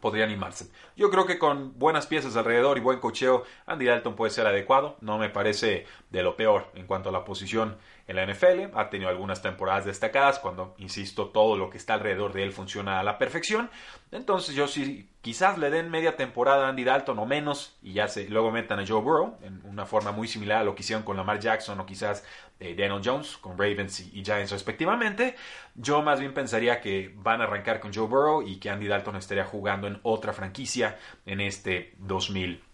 podría 0.00 0.24
animarse. 0.24 0.70
Yo 0.96 1.08
creo 1.08 1.24
que 1.24 1.38
con 1.38 1.78
buenas 1.78 2.08
piezas 2.08 2.36
alrededor 2.36 2.78
y 2.78 2.80
buen 2.80 2.98
cocheo, 2.98 3.44
Andy 3.64 3.86
Dalton 3.86 4.16
puede 4.16 4.32
ser 4.32 4.44
adecuado. 4.44 4.96
No 5.00 5.18
me 5.18 5.28
parece 5.28 5.86
de 6.10 6.22
lo 6.24 6.36
peor 6.36 6.66
en 6.74 6.86
cuanto 6.88 7.10
a 7.10 7.12
la 7.12 7.24
posición 7.24 7.76
en 8.08 8.16
la 8.16 8.26
NFL. 8.26 8.74
Ha 8.74 8.90
tenido 8.90 9.10
algunas 9.10 9.42
temporadas 9.42 9.84
destacadas 9.84 10.38
cuando, 10.40 10.74
insisto, 10.78 11.28
todo 11.28 11.56
lo 11.56 11.70
que 11.70 11.76
está 11.76 11.94
alrededor 11.94 12.32
de 12.32 12.42
él 12.42 12.52
funciona 12.52 12.98
a 12.98 13.02
la 13.04 13.18
perfección. 13.18 13.70
Entonces 14.10 14.54
yo 14.54 14.66
sí, 14.66 15.08
quizás 15.20 15.58
le 15.58 15.70
den 15.70 15.90
media 15.90 16.16
temporada 16.16 16.66
a 16.66 16.70
Andy 16.70 16.84
Dalton 16.84 17.18
o 17.18 17.26
menos 17.26 17.76
y 17.82 17.92
ya 17.92 18.08
se, 18.08 18.28
luego 18.28 18.50
metan 18.50 18.80
a 18.80 18.86
Joe 18.86 19.02
Burrow 19.02 19.36
en 19.42 19.60
una 19.64 19.84
forma 19.84 20.10
muy 20.10 20.26
similar 20.26 20.62
a 20.62 20.64
lo 20.64 20.74
que 20.74 20.82
hicieron 20.82 21.04
con 21.04 21.16
Lamar 21.16 21.38
Jackson 21.38 21.78
o 21.78 21.86
quizás 21.86 22.24
eh, 22.58 22.74
Daniel 22.74 23.02
Jones 23.04 23.36
con 23.36 23.58
Ravens 23.58 24.00
y, 24.00 24.24
Giants 24.24 24.50
respectivamente. 24.50 25.36
Yo 25.74 26.02
más 26.02 26.18
bien 26.18 26.32
pensaría 26.32 26.80
que 26.80 27.12
van 27.16 27.42
a 27.42 27.44
arrancar 27.44 27.78
con 27.78 27.92
Joe 27.92 28.06
Burrow 28.06 28.42
y 28.42 28.56
que 28.56 28.70
Andy 28.70 28.88
Dalton 28.88 29.16
estaría 29.16 29.44
jugando 29.44 29.86
en 29.86 30.00
otra 30.02 30.32
franquicia 30.32 30.96
en 31.26 31.42
este 31.42 31.92
2000. 31.98 32.67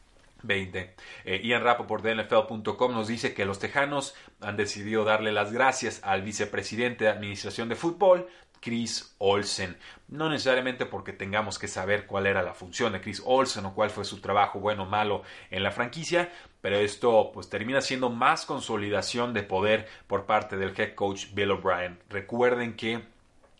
20. 0.44 0.94
Eh, 1.24 1.40
Ian 1.42 1.62
Rapoport 1.62 2.04
de 2.04 2.14
NFL.com 2.14 2.92
nos 2.92 3.08
dice 3.08 3.34
que 3.34 3.44
los 3.44 3.58
Tejanos 3.58 4.14
han 4.40 4.56
decidido 4.56 5.04
darle 5.04 5.32
las 5.32 5.52
gracias 5.52 6.00
al 6.04 6.22
vicepresidente 6.22 7.04
de 7.04 7.10
Administración 7.10 7.68
de 7.68 7.76
Fútbol, 7.76 8.28
Chris 8.64 9.14
Olsen. 9.18 9.76
No 10.08 10.30
necesariamente 10.30 10.86
porque 10.86 11.12
tengamos 11.12 11.58
que 11.58 11.68
saber 11.68 12.06
cuál 12.06 12.26
era 12.26 12.42
la 12.42 12.54
función 12.54 12.92
de 12.92 13.00
Chris 13.00 13.22
Olsen 13.24 13.66
o 13.66 13.74
cuál 13.74 13.90
fue 13.90 14.04
su 14.04 14.20
trabajo 14.20 14.58
bueno 14.58 14.84
o 14.84 14.86
malo 14.86 15.22
en 15.50 15.62
la 15.62 15.70
franquicia, 15.70 16.32
pero 16.62 16.76
esto 16.76 17.30
pues 17.34 17.50
termina 17.50 17.82
siendo 17.82 18.08
más 18.08 18.46
consolidación 18.46 19.34
de 19.34 19.42
poder 19.42 19.86
por 20.06 20.24
parte 20.24 20.56
del 20.56 20.72
head 20.78 20.94
coach 20.94 21.26
Bill 21.34 21.50
O'Brien. 21.50 21.98
Recuerden 22.08 22.74
que 22.74 23.02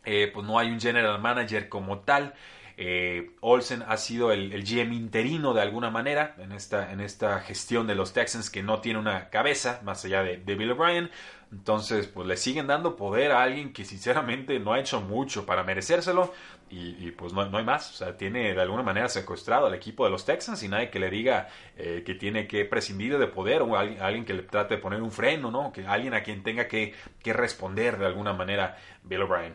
eh, 0.06 0.30
pues 0.32 0.46
no 0.46 0.58
hay 0.58 0.70
un 0.70 0.80
general 0.80 1.20
manager 1.20 1.68
como 1.68 2.00
tal. 2.00 2.34
Eh, 2.76 3.30
Olsen 3.40 3.84
ha 3.86 3.96
sido 3.96 4.32
el, 4.32 4.50
GM 4.64 4.94
interino 4.94 5.54
de 5.54 5.62
alguna 5.62 5.90
manera 5.90 6.34
en 6.38 6.52
esta, 6.52 6.92
en 6.92 7.00
esta 7.00 7.40
gestión 7.40 7.86
de 7.86 7.94
los 7.94 8.12
Texans 8.12 8.50
que 8.50 8.62
no 8.62 8.80
tiene 8.80 8.98
una 8.98 9.30
cabeza 9.30 9.80
más 9.84 10.04
allá 10.04 10.22
de 10.22 10.36
Bill 10.36 10.72
O'Brien. 10.72 11.10
Entonces, 11.52 12.08
pues 12.08 12.26
le 12.26 12.36
siguen 12.36 12.66
dando 12.66 12.96
poder 12.96 13.30
a 13.30 13.42
alguien 13.44 13.72
que 13.72 13.84
sinceramente 13.84 14.58
no 14.58 14.72
ha 14.72 14.80
hecho 14.80 15.00
mucho 15.00 15.46
para 15.46 15.62
merecérselo 15.62 16.32
y, 16.76 17.10
pues 17.12 17.32
no, 17.32 17.42
hay 17.56 17.64
más. 17.64 17.90
O 17.90 17.94
sea, 17.94 18.16
tiene 18.16 18.54
de 18.54 18.60
alguna 18.60 18.82
manera 18.82 19.08
secuestrado 19.08 19.66
al 19.66 19.74
equipo 19.74 20.04
de 20.04 20.10
los 20.10 20.24
Texans 20.24 20.62
y 20.62 20.68
nadie 20.68 20.90
que 20.90 20.98
le 20.98 21.08
diga 21.08 21.48
eh, 21.76 22.02
que 22.04 22.14
tiene 22.14 22.46
que 22.48 22.64
prescindir 22.64 23.16
de 23.16 23.26
poder 23.28 23.62
o 23.62 23.76
alguien, 23.76 24.24
que 24.24 24.34
le 24.34 24.42
trate 24.42 24.74
de 24.76 24.80
poner 24.80 25.00
un 25.00 25.12
freno, 25.12 25.50
¿no? 25.50 25.72
Que 25.72 25.86
alguien 25.86 26.14
a 26.14 26.22
quien 26.22 26.42
tenga 26.42 26.66
que, 26.66 26.94
responder 27.24 27.98
de 27.98 28.06
alguna 28.06 28.32
manera 28.32 28.76
Bill 29.04 29.22
O'Brien. 29.22 29.54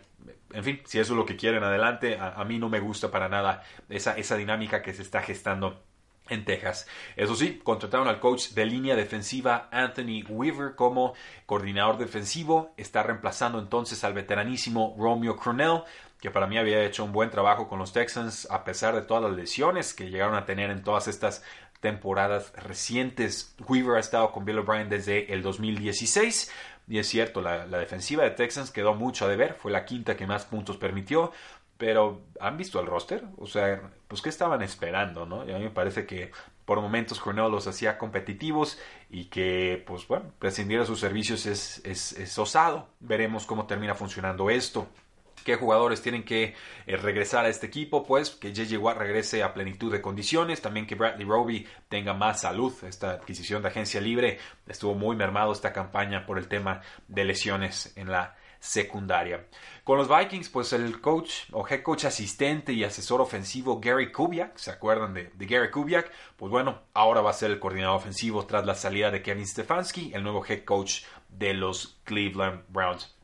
En 0.53 0.63
fin, 0.63 0.81
si 0.85 0.99
eso 0.99 1.13
es 1.13 1.17
lo 1.17 1.25
que 1.25 1.35
quieren 1.35 1.63
adelante, 1.63 2.17
a, 2.17 2.29
a 2.29 2.45
mí 2.45 2.57
no 2.57 2.69
me 2.69 2.79
gusta 2.79 3.11
para 3.11 3.29
nada 3.29 3.63
esa, 3.89 4.17
esa 4.17 4.35
dinámica 4.35 4.81
que 4.81 4.93
se 4.93 5.01
está 5.01 5.21
gestando 5.21 5.83
en 6.29 6.45
Texas. 6.45 6.87
Eso 7.15 7.35
sí, 7.35 7.59
contrataron 7.63 8.07
al 8.07 8.19
coach 8.19 8.49
de 8.49 8.65
línea 8.65 8.95
defensiva 8.95 9.67
Anthony 9.71 10.23
Weaver 10.27 10.75
como 10.75 11.13
coordinador 11.45 11.97
defensivo. 11.97 12.73
Está 12.77 13.03
reemplazando 13.03 13.59
entonces 13.59 14.03
al 14.03 14.13
veteranísimo 14.13 14.95
Romeo 14.97 15.35
Cornell, 15.35 15.83
que 16.19 16.31
para 16.31 16.47
mí 16.47 16.57
había 16.57 16.83
hecho 16.83 17.03
un 17.03 17.11
buen 17.11 17.29
trabajo 17.29 17.67
con 17.67 17.79
los 17.79 17.93
Texans 17.93 18.47
a 18.51 18.63
pesar 18.63 18.95
de 18.95 19.01
todas 19.01 19.23
las 19.23 19.33
lesiones 19.33 19.93
que 19.93 20.09
llegaron 20.09 20.35
a 20.35 20.45
tener 20.45 20.69
en 20.69 20.83
todas 20.83 21.07
estas 21.07 21.43
temporadas 21.79 22.51
recientes. 22.57 23.55
Weaver 23.67 23.97
ha 23.97 23.99
estado 23.99 24.31
con 24.31 24.45
Bill 24.45 24.59
O'Brien 24.59 24.89
desde 24.89 25.31
el 25.33 25.41
2016. 25.41 26.51
Y 26.89 26.97
es 26.97 27.07
cierto, 27.07 27.41
la, 27.41 27.65
defensiva 27.67 28.23
de 28.23 28.31
Texans 28.31 28.71
quedó 28.71 28.95
mucho 28.95 29.25
a 29.25 29.27
deber. 29.27 29.53
Fue 29.53 29.71
la 29.71 29.85
quinta 29.85 30.17
que 30.17 30.27
más 30.27 30.45
puntos 30.45 30.77
permitió. 30.77 31.31
Pero, 31.77 32.23
¿han 32.41 32.57
visto 32.57 32.81
el 32.81 32.87
roster? 32.87 33.23
O 33.37 33.47
sea, 33.47 33.81
pues, 34.09 34.21
¿qué 34.21 34.27
estaban 34.27 34.61
esperando, 34.61 35.25
no? 35.25 35.47
Y 35.47 35.53
a 35.53 35.57
mí 35.57 35.63
me 35.63 35.69
parece 35.69 36.05
que 36.05 36.31
por 36.65 36.81
momentos 36.81 37.19
Cornell 37.21 37.49
los 37.49 37.67
hacía 37.67 37.97
competitivos 37.97 38.77
y 39.09 39.25
que, 39.25 39.81
pues, 39.87 40.05
bueno, 40.05 40.33
prescindir 40.39 40.79
de 40.79 40.85
sus 40.85 40.99
servicios 40.99 41.45
es, 41.45 41.81
es, 41.85 42.37
osado. 42.37 42.89
Veremos 42.99 43.45
cómo 43.45 43.65
termina 43.65 43.95
funcionando 43.95 44.49
esto 44.49 44.89
qué 45.43 45.55
jugadores 45.55 46.01
tienen 46.01 46.23
que 46.23 46.55
eh, 46.85 46.97
regresar 46.97 47.45
a 47.45 47.49
este 47.49 47.67
equipo, 47.67 48.05
pues 48.05 48.31
que 48.31 48.53
JJ 48.53 48.77
Watt 48.77 48.97
regrese 48.97 49.43
a 49.43 49.53
plenitud 49.53 49.91
de 49.91 50.01
condiciones, 50.01 50.61
también 50.61 50.87
que 50.87 50.95
Bradley 50.95 51.25
Roby 51.25 51.67
tenga 51.87 52.13
más 52.13 52.41
salud. 52.41 52.73
Esta 52.83 53.11
adquisición 53.11 53.61
de 53.61 53.69
agencia 53.69 54.01
libre 54.01 54.39
estuvo 54.67 54.95
muy 54.95 55.15
mermado 55.15 55.51
esta 55.51 55.73
campaña 55.73 56.25
por 56.25 56.37
el 56.37 56.47
tema 56.47 56.81
de 57.07 57.25
lesiones 57.25 57.93
en 57.95 58.11
la 58.11 58.35
secundaria. 58.59 59.47
Con 59.83 59.97
los 59.97 60.09
Vikings, 60.09 60.49
pues 60.49 60.73
el 60.73 61.01
coach 61.01 61.45
o 61.51 61.67
head 61.67 61.81
coach 61.81 62.05
asistente 62.05 62.73
y 62.73 62.83
asesor 62.83 63.21
ofensivo 63.21 63.79
Gary 63.79 64.11
Kubiak, 64.11 64.57
¿se 64.57 64.71
acuerdan 64.71 65.13
de, 65.13 65.31
Gary 65.39 65.71
Kubiak? 65.71 66.11
Pues 66.35 66.51
bueno, 66.51 66.79
ahora 66.93 67.21
va 67.21 67.31
a 67.31 67.33
ser 67.33 67.51
el 67.51 67.59
coordinador 67.59 67.97
ofensivo 67.97 68.45
tras 68.45 68.65
la 68.65 68.75
salida 68.75 69.09
de 69.11 69.21
Kevin 69.21 69.47
Stefanski, 69.47 70.11
el 70.13 70.23
nuevo 70.23 70.45
head 70.45 70.63
coach 70.63 71.03
de 71.29 71.53
los 71.53 71.99
Cleveland 72.03 72.63
Browns. 72.69 73.18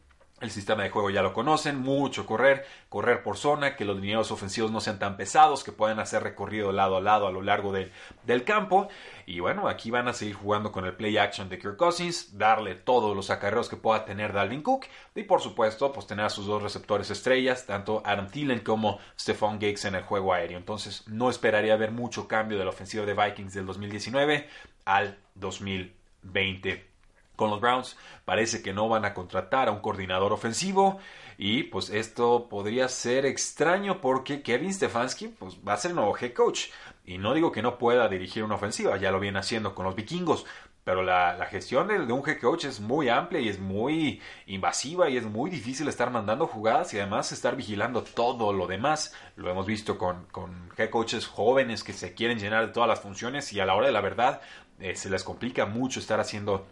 El 0.45 0.51
sistema 0.51 0.83
de 0.83 0.91
juego 0.91 1.09
ya 1.09 1.23
lo 1.23 1.33
conocen, 1.33 1.79
mucho 1.79 2.27
correr, 2.27 2.67
correr 2.87 3.23
por 3.23 3.35
zona, 3.35 3.75
que 3.75 3.83
los 3.83 3.97
lineados 3.97 4.29
ofensivos 4.29 4.69
no 4.69 4.79
sean 4.79 4.99
tan 4.99 5.17
pesados, 5.17 5.63
que 5.63 5.71
puedan 5.71 5.99
hacer 5.99 6.21
recorrido 6.21 6.71
lado 6.71 6.97
a 6.97 7.01
lado 7.01 7.25
a 7.25 7.31
lo 7.31 7.41
largo 7.41 7.73
del 7.73 8.43
campo. 8.43 8.87
Y 9.25 9.39
bueno, 9.39 9.67
aquí 9.67 9.89
van 9.89 10.07
a 10.07 10.13
seguir 10.13 10.35
jugando 10.35 10.71
con 10.71 10.85
el 10.85 10.93
play 10.93 11.17
action 11.17 11.49
de 11.49 11.57
Kirk 11.57 11.77
Cousins, 11.77 12.37
darle 12.37 12.75
todos 12.75 13.15
los 13.15 13.31
acarreos 13.31 13.69
que 13.69 13.75
pueda 13.75 14.05
tener 14.05 14.33
Dalvin 14.33 14.61
Cook 14.61 14.85
y 15.15 15.23
por 15.23 15.41
supuesto, 15.41 15.91
pues 15.91 16.05
tener 16.05 16.25
a 16.25 16.29
sus 16.29 16.45
dos 16.45 16.61
receptores 16.61 17.09
estrellas, 17.09 17.65
tanto 17.65 18.03
Adam 18.05 18.29
Thielen 18.29 18.59
como 18.59 18.99
Stephon 19.19 19.59
Giggs 19.59 19.85
en 19.85 19.95
el 19.95 20.03
juego 20.03 20.31
aéreo. 20.31 20.59
Entonces, 20.59 21.07
no 21.07 21.31
esperaría 21.31 21.75
ver 21.75 21.89
mucho 21.89 22.27
cambio 22.27 22.59
de 22.59 22.65
la 22.65 22.69
ofensiva 22.69 23.03
de 23.03 23.15
Vikings 23.15 23.55
del 23.55 23.65
2019 23.65 24.47
al 24.85 25.17
2020 25.33 26.94
con 27.35 27.49
los 27.49 27.61
Browns. 27.61 27.97
Parece 28.25 28.61
que 28.61 28.73
no 28.73 28.89
van 28.89 29.05
a 29.05 29.13
contratar 29.13 29.67
a 29.67 29.71
un 29.71 29.79
coordinador 29.79 30.33
ofensivo 30.33 30.99
y 31.37 31.63
pues 31.63 31.89
esto 31.89 32.47
podría 32.49 32.87
ser 32.87 33.25
extraño 33.25 33.99
porque 34.01 34.41
Kevin 34.41 34.73
Stefanski 34.73 35.27
pues 35.27 35.57
va 35.67 35.73
a 35.73 35.77
ser 35.77 35.91
el 35.91 35.95
nuevo 35.95 36.17
head 36.17 36.33
coach 36.33 36.69
y 37.05 37.17
no 37.17 37.33
digo 37.33 37.51
que 37.51 37.61
no 37.61 37.77
pueda 37.77 38.07
dirigir 38.07 38.43
una 38.43 38.55
ofensiva, 38.55 38.97
ya 38.97 39.11
lo 39.11 39.19
viene 39.19 39.39
haciendo 39.39 39.75
con 39.75 39.85
los 39.85 39.95
vikingos, 39.95 40.45
pero 40.85 41.01
la, 41.01 41.43
gestión 41.49 41.87
de, 41.87 41.97
un 42.13 42.29
head 42.29 42.39
coach 42.39 42.65
es 42.65 42.79
muy 42.79 43.09
amplia 43.09 43.41
y 43.41 43.49
es 43.49 43.59
muy 43.59 44.21
invasiva 44.45 45.09
y 45.09 45.17
es 45.17 45.23
muy 45.23 45.49
difícil 45.49 45.87
estar 45.87 46.11
mandando 46.11 46.45
jugadas 46.45 46.93
y 46.93 46.99
además 46.99 47.31
estar 47.31 47.55
vigilando 47.55 48.03
todo 48.03 48.53
lo 48.53 48.67
demás. 48.67 49.11
Lo 49.35 49.49
hemos 49.49 49.65
visto 49.65 49.97
con, 49.97 50.27
con 50.27 50.69
head 50.77 50.91
coaches 50.91 51.25
jóvenes 51.25 51.83
que 51.83 51.93
se 51.93 52.13
quieren 52.13 52.37
llenar 52.37 52.67
de 52.67 52.71
todas 52.71 52.87
las 52.87 52.99
funciones 52.99 53.51
y 53.51 53.59
a 53.59 53.65
la 53.65 53.73
hora 53.73 53.87
de 53.87 53.93
la 53.93 54.01
verdad 54.01 54.41
eh, 54.79 54.95
se 54.95 55.09
les 55.09 55.23
complica 55.23 55.65
mucho 55.65 55.99
estar 55.99 56.19
haciendo 56.19 56.67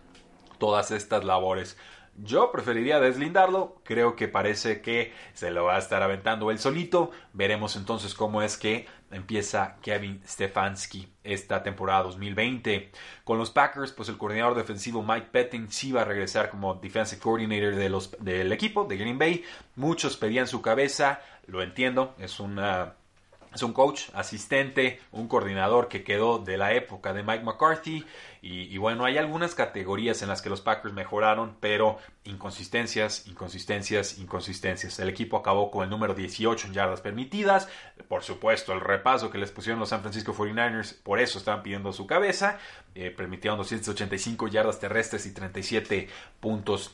todas 0.57 0.91
estas 0.91 1.23
labores. 1.23 1.77
Yo 2.15 2.51
preferiría 2.51 2.99
deslindarlo, 2.99 3.81
creo 3.83 4.15
que 4.15 4.27
parece 4.27 4.81
que 4.81 5.11
se 5.33 5.49
lo 5.49 5.63
va 5.65 5.77
a 5.77 5.79
estar 5.79 6.03
aventando 6.03 6.51
él 6.51 6.59
solito. 6.59 7.09
Veremos 7.33 7.75
entonces 7.75 8.13
cómo 8.13 8.43
es 8.43 8.55
que 8.55 8.85
empieza 9.09 9.77
Kevin 9.81 10.21
Stefanski 10.27 11.07
esta 11.23 11.63
temporada 11.63 12.03
2020. 12.03 12.91
Con 13.23 13.39
los 13.39 13.49
Packers, 13.49 13.91
pues 13.93 14.09
el 14.09 14.17
coordinador 14.17 14.53
defensivo 14.53 15.01
Mike 15.01 15.29
Petting 15.31 15.71
sí 15.71 15.91
va 15.91 16.01
a 16.01 16.05
regresar 16.05 16.51
como 16.51 16.75
defensive 16.75 17.19
coordinator 17.19 17.75
de 17.75 17.89
los, 17.89 18.15
del 18.19 18.51
equipo 18.51 18.85
de 18.85 18.97
Green 18.97 19.17
Bay. 19.17 19.43
Muchos 19.75 20.15
pedían 20.15 20.47
su 20.47 20.61
cabeza, 20.61 21.19
lo 21.47 21.63
entiendo, 21.63 22.13
es 22.19 22.39
una 22.39 22.93
es 23.53 23.61
un 23.61 23.73
coach, 23.73 24.09
asistente, 24.13 24.99
un 25.11 25.27
coordinador 25.27 25.87
que 25.87 26.03
quedó 26.03 26.39
de 26.39 26.57
la 26.57 26.73
época 26.73 27.13
de 27.13 27.23
Mike 27.23 27.43
McCarthy. 27.43 28.05
Y, 28.45 28.77
bueno, 28.77 29.05
hay 29.05 29.17
algunas 29.17 29.55
categorías 29.55 30.21
en 30.21 30.27
las 30.27 30.41
que 30.41 30.49
los 30.49 30.59
Packers 30.59 30.93
mejoraron, 30.93 31.55
pero 31.61 31.97
inconsistencias, 32.25 33.25
inconsistencias, 33.27 34.17
inconsistencias. 34.17 34.99
El 34.99 35.07
equipo 35.07 35.37
acabó 35.37 35.71
con 35.71 35.85
el 35.85 35.89
número 35.89 36.13
18 36.13 36.67
en 36.67 36.73
yardas 36.73 36.99
permitidas. 36.99 37.69
Por 38.09 38.21
supuesto, 38.21 38.73
el 38.73 38.81
repaso 38.81 39.31
que 39.31 39.37
les 39.37 39.51
pusieron 39.51 39.79
los 39.79 39.89
San 39.89 40.01
Francisco 40.01 40.33
49ers, 40.33 41.01
por 41.03 41.21
eso 41.21 41.37
estaban 41.37 41.63
pidiendo 41.63 41.93
su 41.93 42.05
cabeza. 42.05 42.59
Eh, 42.95 43.11
permitieron 43.11 43.57
285 43.59 44.49
yardas 44.49 44.79
terrestres 44.79 45.25
y 45.25 45.33
37 45.33 46.09
puntos 46.41 46.93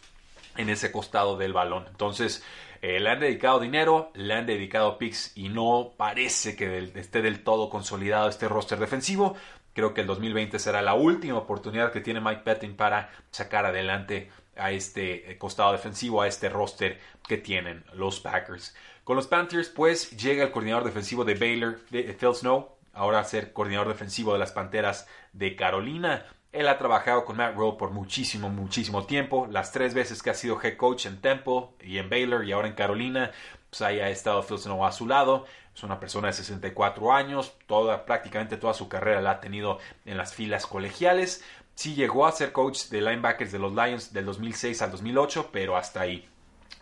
en 0.60 0.70
ese 0.70 0.92
costado 0.92 1.38
del 1.38 1.54
balón. 1.54 1.86
Entonces, 1.88 2.44
eh, 2.82 3.00
le 3.00 3.10
han 3.10 3.20
dedicado 3.20 3.62
dinero, 3.62 4.12
le 4.14 4.34
han 4.34 4.46
dedicado 4.46 4.98
picks 4.98 5.32
y 5.36 5.48
no 5.48 5.94
parece 5.96 6.58
que 6.58 6.92
esté 6.96 7.22
del 7.22 7.44
todo 7.44 7.70
consolidado 7.70 8.28
este 8.28 8.50
roster 8.50 8.78
defensivo. 8.78 9.36
Creo 9.74 9.94
que 9.94 10.02
el 10.02 10.08
2020 10.08 10.60
será 10.60 10.82
la 10.82 10.96
última 10.96 11.38
oportunidad 11.38 11.94
que 11.94 12.02
tiene 12.02 12.20
Mike 12.20 12.42
Petting 12.44 12.76
para 12.76 13.10
sacar 13.32 13.66
adelante 13.66 14.30
a 14.58 14.72
este 14.72 15.32
eh, 15.32 15.38
costado 15.38 15.72
defensivo, 15.72 16.22
a 16.22 16.28
este 16.28 16.50
roster 16.50 17.00
que 17.26 17.38
tienen 17.38 17.86
los 17.94 18.20
Packers. 18.20 18.76
Con 19.06 19.16
los 19.16 19.28
Panthers, 19.28 19.70
pues 19.70 20.12
llega 20.12 20.44
el 20.44 20.52
coordinador 20.52 20.84
defensivo 20.84 21.24
de 21.24 21.36
Baylor, 21.36 21.80
Phil 21.90 22.36
Snow, 22.36 22.79
ahora 23.00 23.24
ser 23.24 23.54
coordinador 23.54 23.88
defensivo 23.88 24.34
de 24.34 24.40
las 24.40 24.52
Panteras 24.52 25.08
de 25.32 25.56
Carolina. 25.56 26.26
Él 26.52 26.68
ha 26.68 26.78
trabajado 26.78 27.24
con 27.24 27.38
Matt 27.38 27.56
Rule 27.56 27.78
por 27.78 27.92
muchísimo, 27.92 28.50
muchísimo 28.50 29.06
tiempo. 29.06 29.48
Las 29.50 29.72
tres 29.72 29.94
veces 29.94 30.22
que 30.22 30.32
ha 30.32 30.34
sido 30.34 30.62
head 30.62 30.76
coach 30.76 31.06
en 31.06 31.22
Temple 31.22 31.68
y 31.82 31.98
en 31.98 32.10
Baylor 32.10 32.44
y 32.44 32.52
ahora 32.52 32.68
en 32.68 32.74
Carolina, 32.74 33.32
pues 33.70 33.82
ahí 33.84 34.02
ha 34.02 34.10
estado 34.10 34.44
Phil 34.44 34.58
Snow 34.58 34.86
a 34.86 34.92
su 34.92 35.08
lado. 35.08 35.46
Es 35.74 35.82
una 35.84 35.98
persona 35.98 36.28
de 36.28 36.34
64 36.34 37.14
años, 37.14 37.54
toda, 37.68 38.06
prácticamente 38.06 38.58
toda 38.58 38.74
su 38.74 38.90
carrera 38.90 39.22
la 39.22 39.32
ha 39.32 39.40
tenido 39.40 39.80
en 40.04 40.18
las 40.18 40.34
filas 40.34 40.66
colegiales. 40.66 41.42
Sí 41.76 41.96
llegó 41.96 42.26
a 42.26 42.34
ser 42.34 42.52
coach 42.52 42.90
de 42.90 43.00
linebackers 43.00 43.54
de 43.54 43.60
los 43.60 43.72
Lions 43.72 44.12
del 44.12 44.26
2006 44.26 44.82
al 44.82 44.92
2008, 44.92 45.52
pero 45.54 45.78
hasta 45.78 46.02
ahí. 46.02 46.28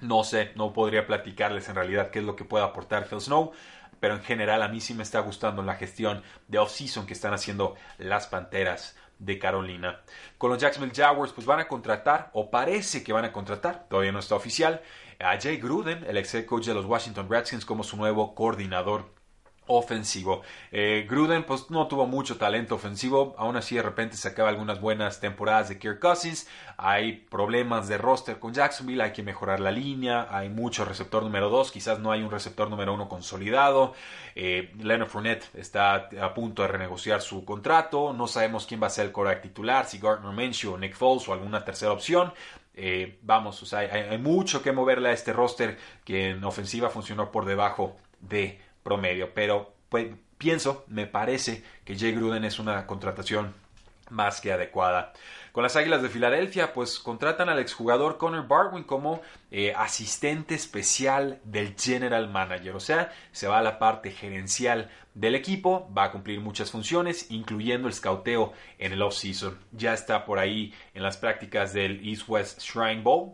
No 0.01 0.23
sé, 0.23 0.51
no 0.55 0.73
podría 0.73 1.05
platicarles 1.05 1.69
en 1.69 1.75
realidad 1.75 2.09
qué 2.09 2.19
es 2.19 2.25
lo 2.25 2.35
que 2.35 2.43
puede 2.43 2.63
aportar 2.63 3.07
Phil 3.07 3.21
Snow, 3.21 3.51
pero 3.99 4.15
en 4.15 4.23
general 4.23 4.61
a 4.61 4.67
mí 4.67 4.81
sí 4.81 4.93
me 4.93 5.03
está 5.03 5.19
gustando 5.19 5.63
la 5.63 5.75
gestión 5.75 6.23
de 6.47 6.59
off-season 6.59 7.05
que 7.05 7.13
están 7.13 7.33
haciendo 7.33 7.75
las 7.97 8.27
Panteras 8.27 8.95
de 9.19 9.39
Carolina. 9.39 10.01
Con 10.37 10.51
los 10.51 10.59
Jacksonville 10.59 10.95
Jaguars, 10.95 11.33
pues 11.33 11.47
van 11.47 11.59
a 11.59 11.67
contratar, 11.67 12.29
o 12.33 12.51
parece 12.51 13.03
que 13.03 13.13
van 13.13 13.25
a 13.25 13.31
contratar, 13.31 13.87
todavía 13.89 14.11
no 14.11 14.19
está 14.19 14.35
oficial, 14.35 14.81
a 15.19 15.39
Jay 15.39 15.57
Gruden, 15.57 16.05
el 16.07 16.17
ex 16.17 16.35
coach 16.45 16.65
de 16.65 16.73
los 16.73 16.85
Washington 16.85 17.27
Redskins, 17.29 17.65
como 17.65 17.83
su 17.83 17.97
nuevo 17.97 18.35
coordinador 18.35 19.16
ofensivo. 19.67 20.41
Eh, 20.71 21.05
Gruden 21.09 21.43
pues 21.43 21.69
no 21.69 21.87
tuvo 21.87 22.07
mucho 22.07 22.37
talento 22.37 22.75
ofensivo, 22.75 23.35
aún 23.37 23.55
así 23.55 23.75
de 23.75 23.83
repente 23.83 24.17
sacaba 24.17 24.49
algunas 24.49 24.81
buenas 24.81 25.19
temporadas 25.19 25.69
de 25.69 25.77
Kirk 25.77 25.99
Cousins, 25.99 26.47
hay 26.77 27.13
problemas 27.13 27.87
de 27.87 27.97
roster 27.97 28.39
con 28.39 28.53
Jacksonville, 28.53 29.03
hay 29.03 29.11
que 29.11 29.23
mejorar 29.23 29.59
la 29.59 29.71
línea, 29.71 30.27
hay 30.29 30.49
mucho 30.49 30.85
receptor 30.85 31.23
número 31.23 31.49
2, 31.49 31.71
quizás 31.71 31.99
no 31.99 32.11
hay 32.11 32.21
un 32.21 32.31
receptor 32.31 32.69
número 32.69 32.93
1 32.93 33.09
consolidado, 33.09 33.93
eh, 34.35 34.73
Leonard 34.79 35.09
Fournette 35.09 35.45
está 35.55 36.09
a 36.21 36.33
punto 36.33 36.61
de 36.61 36.69
renegociar 36.69 37.21
su 37.21 37.43
contrato, 37.45 38.13
no 38.13 38.27
sabemos 38.27 38.65
quién 38.65 38.81
va 38.81 38.87
a 38.87 38.91
ser 38.91 39.07
el 39.07 39.11
coreback 39.11 39.41
titular, 39.41 39.85
si 39.85 39.99
Gardner 39.99 40.33
Minshew, 40.33 40.77
Nick 40.77 40.95
Foles 40.95 41.27
o 41.27 41.33
alguna 41.33 41.63
tercera 41.63 41.91
opción, 41.91 42.33
eh, 42.79 43.17
vamos, 43.23 43.73
o 43.73 43.77
hay, 43.77 43.87
hay 43.87 44.17
mucho 44.19 44.61
que 44.61 44.71
moverle 44.71 45.09
a 45.09 45.11
este 45.11 45.33
roster 45.33 45.77
que 46.05 46.29
en 46.29 46.43
ofensiva 46.43 46.89
funcionó 46.89 47.31
por 47.31 47.45
debajo 47.45 47.97
de 48.19 48.59
promedio. 48.87 49.33
Pero 49.33 49.73
pues, 49.89 50.07
pienso, 50.37 50.85
me 50.87 51.07
parece 51.07 51.61
que 51.83 51.97
Jay 51.97 52.13
Gruden 52.13 52.45
es 52.45 52.57
una 52.57 52.87
contratación 52.87 53.53
más 54.09 54.39
que 54.39 54.53
adecuada. 54.53 55.11
Con 55.51 55.63
las 55.63 55.75
Águilas 55.75 56.01
de 56.01 56.07
Filadelfia, 56.07 56.71
pues 56.71 56.99
contratan 56.99 57.49
al 57.49 57.59
exjugador 57.59 58.17
Connor 58.17 58.47
Barwin 58.47 58.85
como 58.85 59.21
eh, 59.51 59.73
asistente 59.75 60.55
especial 60.55 61.41
del 61.43 61.75
general 61.77 62.29
manager, 62.29 62.75
o 62.75 62.79
sea, 62.79 63.11
se 63.33 63.47
va 63.47 63.59
a 63.59 63.63
la 63.63 63.77
parte 63.77 64.11
gerencial 64.11 64.89
del 65.13 65.35
equipo, 65.35 65.91
va 65.97 66.05
a 66.05 66.11
cumplir 66.11 66.39
muchas 66.39 66.71
funciones, 66.71 67.29
incluyendo 67.31 67.89
el 67.89 67.93
scouteo 67.93 68.53
en 68.77 68.93
el 68.93 69.01
off-season. 69.01 69.57
Ya 69.71 69.93
está 69.93 70.25
por 70.25 70.39
ahí 70.39 70.73
en 70.93 71.03
las 71.03 71.17
prácticas 71.17 71.73
del 71.73 72.07
East 72.07 72.29
West 72.29 72.61
Shrine 72.61 73.01
Bowl 73.01 73.33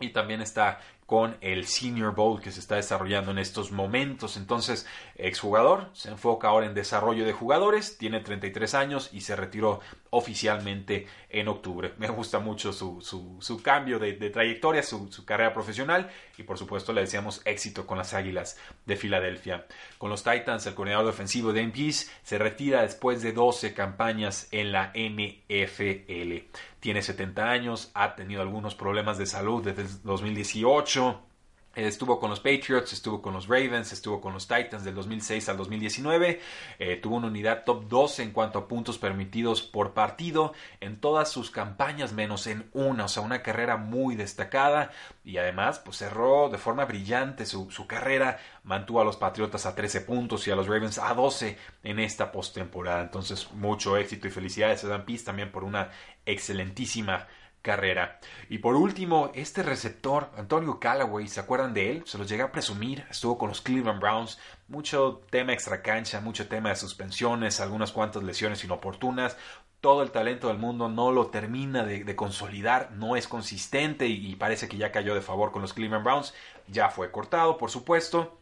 y 0.00 0.08
también 0.08 0.40
está 0.40 0.80
con 1.10 1.36
el 1.40 1.66
Senior 1.66 2.14
Bowl 2.14 2.40
que 2.40 2.52
se 2.52 2.60
está 2.60 2.76
desarrollando 2.76 3.32
en 3.32 3.40
estos 3.40 3.72
momentos. 3.72 4.36
Entonces, 4.36 4.86
exjugador, 5.16 5.90
se 5.92 6.08
enfoca 6.08 6.46
ahora 6.46 6.66
en 6.66 6.74
desarrollo 6.74 7.24
de 7.24 7.32
jugadores, 7.32 7.98
tiene 7.98 8.20
33 8.20 8.74
años 8.74 9.10
y 9.12 9.22
se 9.22 9.34
retiró 9.34 9.80
oficialmente 10.10 11.08
en 11.28 11.48
octubre. 11.48 11.94
Me 11.98 12.06
gusta 12.06 12.38
mucho 12.38 12.72
su, 12.72 13.00
su, 13.02 13.60
cambio 13.60 13.98
de, 13.98 14.12
trayectoria, 14.30 14.84
su, 14.84 15.10
su, 15.10 15.24
carrera 15.24 15.52
profesional 15.52 16.08
y 16.38 16.44
por 16.44 16.58
supuesto 16.58 16.92
le 16.92 17.00
deseamos 17.00 17.42
éxito 17.44 17.88
con 17.88 17.98
las 17.98 18.14
Águilas 18.14 18.56
de 18.86 18.94
Filadelfia. 18.94 19.66
Con 19.98 20.10
los 20.10 20.22
Titans, 20.22 20.64
el 20.66 20.74
coordinador 20.74 21.08
ofensivo 21.08 21.52
de 21.52 21.66
Peace 21.70 22.06
se 22.22 22.38
retira 22.38 22.82
después 22.82 23.20
de 23.20 23.32
12 23.32 23.74
campañas 23.74 24.46
en 24.52 24.70
la 24.70 24.92
NFL. 24.94 26.46
Tiene 26.80 27.02
70 27.02 27.50
años, 27.50 27.90
ha 27.94 28.16
tenido 28.16 28.42
algunos 28.42 28.74
problemas 28.74 29.18
de 29.18 29.26
salud 29.26 29.62
desde 29.62 29.84
2018 30.02 31.29
Estuvo 31.76 32.18
con 32.18 32.30
los 32.30 32.40
Patriots, 32.40 32.92
estuvo 32.92 33.22
con 33.22 33.32
los 33.32 33.46
Ravens, 33.46 33.92
estuvo 33.92 34.20
con 34.20 34.32
los 34.32 34.48
Titans 34.48 34.82
del 34.82 34.92
2006 34.92 35.48
al 35.50 35.56
2019. 35.56 36.40
Eh, 36.80 36.96
tuvo 36.96 37.14
una 37.14 37.28
unidad 37.28 37.62
top 37.62 37.86
12 37.86 38.24
en 38.24 38.32
cuanto 38.32 38.58
a 38.58 38.66
puntos 38.66 38.98
permitidos 38.98 39.62
por 39.62 39.94
partido 39.94 40.52
en 40.80 41.00
todas 41.00 41.30
sus 41.30 41.52
campañas, 41.52 42.12
menos 42.12 42.48
en 42.48 42.68
una. 42.72 43.04
O 43.04 43.08
sea, 43.08 43.22
una 43.22 43.42
carrera 43.42 43.76
muy 43.76 44.16
destacada. 44.16 44.90
Y 45.24 45.36
además, 45.36 45.78
pues 45.78 45.98
cerró 45.98 46.48
de 46.48 46.58
forma 46.58 46.86
brillante 46.86 47.46
su, 47.46 47.70
su 47.70 47.86
carrera. 47.86 48.40
Mantuvo 48.64 49.00
a 49.00 49.04
los 49.04 49.16
Patriotas 49.16 49.64
a 49.64 49.76
13 49.76 50.00
puntos 50.00 50.48
y 50.48 50.50
a 50.50 50.56
los 50.56 50.66
Ravens 50.66 50.98
a 50.98 51.14
12 51.14 51.56
en 51.84 52.00
esta 52.00 52.32
postemporada. 52.32 53.02
Entonces, 53.02 53.48
mucho 53.52 53.96
éxito 53.96 54.26
y 54.26 54.32
felicidades 54.32 54.82
a 54.82 54.88
Dan 54.88 55.04
Pease 55.04 55.24
también 55.24 55.52
por 55.52 55.62
una 55.62 55.92
excelentísima 56.26 57.28
carrera. 57.62 58.20
Y 58.48 58.58
por 58.58 58.74
último, 58.74 59.30
este 59.34 59.62
receptor, 59.62 60.30
Antonio 60.36 60.80
Callaway, 60.80 61.28
¿se 61.28 61.40
acuerdan 61.40 61.74
de 61.74 61.90
él? 61.90 62.02
Se 62.06 62.18
los 62.18 62.28
llegué 62.28 62.42
a 62.42 62.52
presumir, 62.52 63.04
estuvo 63.10 63.38
con 63.38 63.48
los 63.48 63.60
Cleveland 63.60 64.00
Browns, 64.00 64.38
mucho 64.68 65.22
tema 65.30 65.52
extra 65.52 65.82
cancha, 65.82 66.20
mucho 66.20 66.48
tema 66.48 66.70
de 66.70 66.76
suspensiones, 66.76 67.60
algunas 67.60 67.92
cuantas 67.92 68.22
lesiones 68.22 68.64
inoportunas, 68.64 69.36
todo 69.80 70.02
el 70.02 70.10
talento 70.10 70.48
del 70.48 70.58
mundo 70.58 70.88
no 70.88 71.10
lo 71.10 71.28
termina 71.28 71.84
de, 71.84 72.16
consolidar, 72.16 72.90
no 72.92 73.16
es 73.16 73.28
consistente 73.28 74.06
y, 74.06 74.30
y 74.30 74.36
parece 74.36 74.68
que 74.68 74.76
ya 74.76 74.92
cayó 74.92 75.14
de 75.14 75.22
favor 75.22 75.52
con 75.52 75.62
los 75.62 75.72
Cleveland 75.72 76.04
Browns, 76.04 76.34
ya 76.68 76.90
fue 76.90 77.10
cortado, 77.10 77.56
por 77.56 77.70
supuesto 77.70 78.39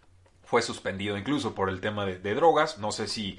fue 0.49 0.63
suspendido 0.63 1.19
incluso 1.19 1.55
por 1.55 1.69
el 1.69 1.83
tema 1.83 2.07
de, 2.07 2.35
drogas, 2.35 2.79
no 2.79 2.91
sé 2.91 3.07
si 3.07 3.39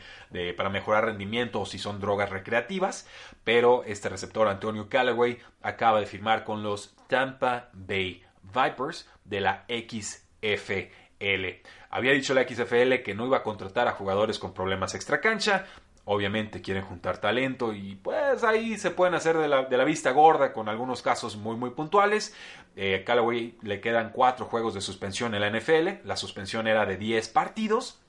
para 0.56 0.70
mejorar 0.70 1.06
rendimiento 1.06 1.60
o 1.60 1.66
si 1.66 1.80
son 1.80 2.00
drogas 2.00 2.30
recreativas, 2.30 3.08
pero 3.44 3.84
este 3.84 4.10
receptor 4.10 4.48
Antonio 4.48 4.90
Callaway 4.90 5.40
acaba 5.64 6.00
de 6.00 6.06
firmar 6.06 6.44
con 6.44 6.62
los 6.62 6.96
Tampa 7.08 7.70
Bay 7.74 8.24
Vipers 8.44 9.10
de 9.26 9.42
la 9.42 9.66
XFL. 9.68 11.48
Había 11.90 12.12
dicho 12.12 12.36
la 12.36 12.48
XFL 12.48 13.02
que 13.04 13.16
no 13.16 13.26
iba 13.26 13.38
a 13.38 13.44
contratar 13.44 13.88
a 13.88 13.94
jugadores 13.94 14.38
con 14.38 14.54
problemas 14.54 14.94
extracancha, 14.94 15.66
obviamente 16.12 16.64
quieren 16.64 16.84
juntar 16.84 17.20
talento 17.20 17.72
y 17.72 17.94
pues 17.94 18.44
ahí 18.44 18.80
se 18.80 18.90
pueden 18.90 19.14
hacer 19.14 19.38
de 19.38 19.48
la, 19.48 19.84
vista 19.84 20.10
gorda 20.10 20.54
con 20.54 20.68
algunos 20.68 21.04
casos 21.04 21.38
muy 21.38 21.56
muy 21.56 21.70
puntuales. 21.70 22.36
Eh, 22.76 23.04
Callaway 23.06 23.60
le 23.62 23.80
quedan 23.80 24.12
cuatro 24.12 24.48
juegos 24.48 24.74
de 24.74 24.82
suspensión 24.82 25.36
en 25.36 25.42
la 25.42 25.52
NFL, 25.52 26.08
la 26.08 26.18
suspensión 26.18 26.66
era 26.66 26.88
de 26.88 26.98
10 26.98 27.30
partidos. 27.30 28.02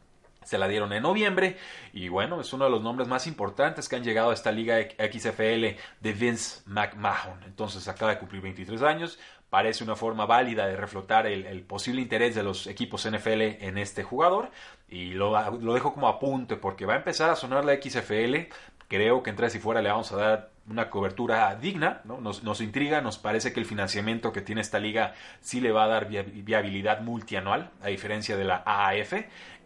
Se 0.42 0.56
la 0.56 0.66
dieron 0.66 0.94
en 0.94 1.02
noviembre 1.02 1.58
y 1.92 2.08
bueno, 2.08 2.40
es 2.40 2.50
uno 2.54 2.64
de 2.64 2.70
los 2.70 2.80
nombres 2.80 3.06
más 3.06 3.26
importantes 3.26 3.86
que 3.90 3.96
han 3.96 4.04
llegado 4.04 4.30
a 4.30 4.34
esta 4.34 4.50
liga 4.50 4.78
XFL 4.80 5.76
de 6.00 6.12
Vince 6.14 6.62
McMahon. 6.64 7.42
Entonces 7.44 7.86
acaba 7.86 8.12
de 8.12 8.18
cumplir 8.18 8.40
23 8.40 8.80
años, 8.80 9.18
parece 9.50 9.82
una 9.82 9.96
forma 9.96 10.26
válida 10.26 10.66
de 10.66 10.76
reflotar 10.76 11.26
el, 11.26 11.62
posible 11.62 12.00
interés 12.00 12.34
de 12.36 12.44
los 12.44 12.68
equipos 12.68 13.08
NFL 13.08 13.42
en 13.60 13.78
este 13.78 14.04
jugador. 14.04 14.50
Y 14.88 15.10
lo, 15.10 15.32
dejo 15.74 15.92
como 15.92 16.08
apunte 16.08 16.56
porque 16.56 16.86
va 16.86 16.94
a 16.94 16.98
empezar 16.98 17.30
a 17.30 17.36
sonar 17.36 17.64
la 17.64 17.74
XFL. 17.74 18.48
Creo 18.88 19.22
que 19.22 19.30
entre 19.30 19.50
si 19.50 19.58
fuera 19.58 19.82
le 19.82 19.90
vamos 19.90 20.12
a 20.12 20.16
dar 20.16 20.50
una 20.68 20.88
cobertura 20.88 21.54
digna, 21.56 22.00
nos, 22.04 22.44
nos, 22.44 22.60
intriga, 22.60 23.00
nos 23.00 23.18
parece 23.18 23.52
que 23.52 23.58
el 23.58 23.66
financiamiento 23.66 24.32
que 24.32 24.40
tiene 24.40 24.60
esta 24.60 24.78
liga 24.78 25.14
sí 25.40 25.60
le 25.60 25.72
va 25.72 25.84
a 25.84 25.88
dar 25.88 26.08
viabilidad 26.08 27.00
multianual, 27.00 27.70
a 27.82 27.88
diferencia 27.88 28.36
de 28.36 28.44
la 28.44 28.62
AAF. 28.64 29.14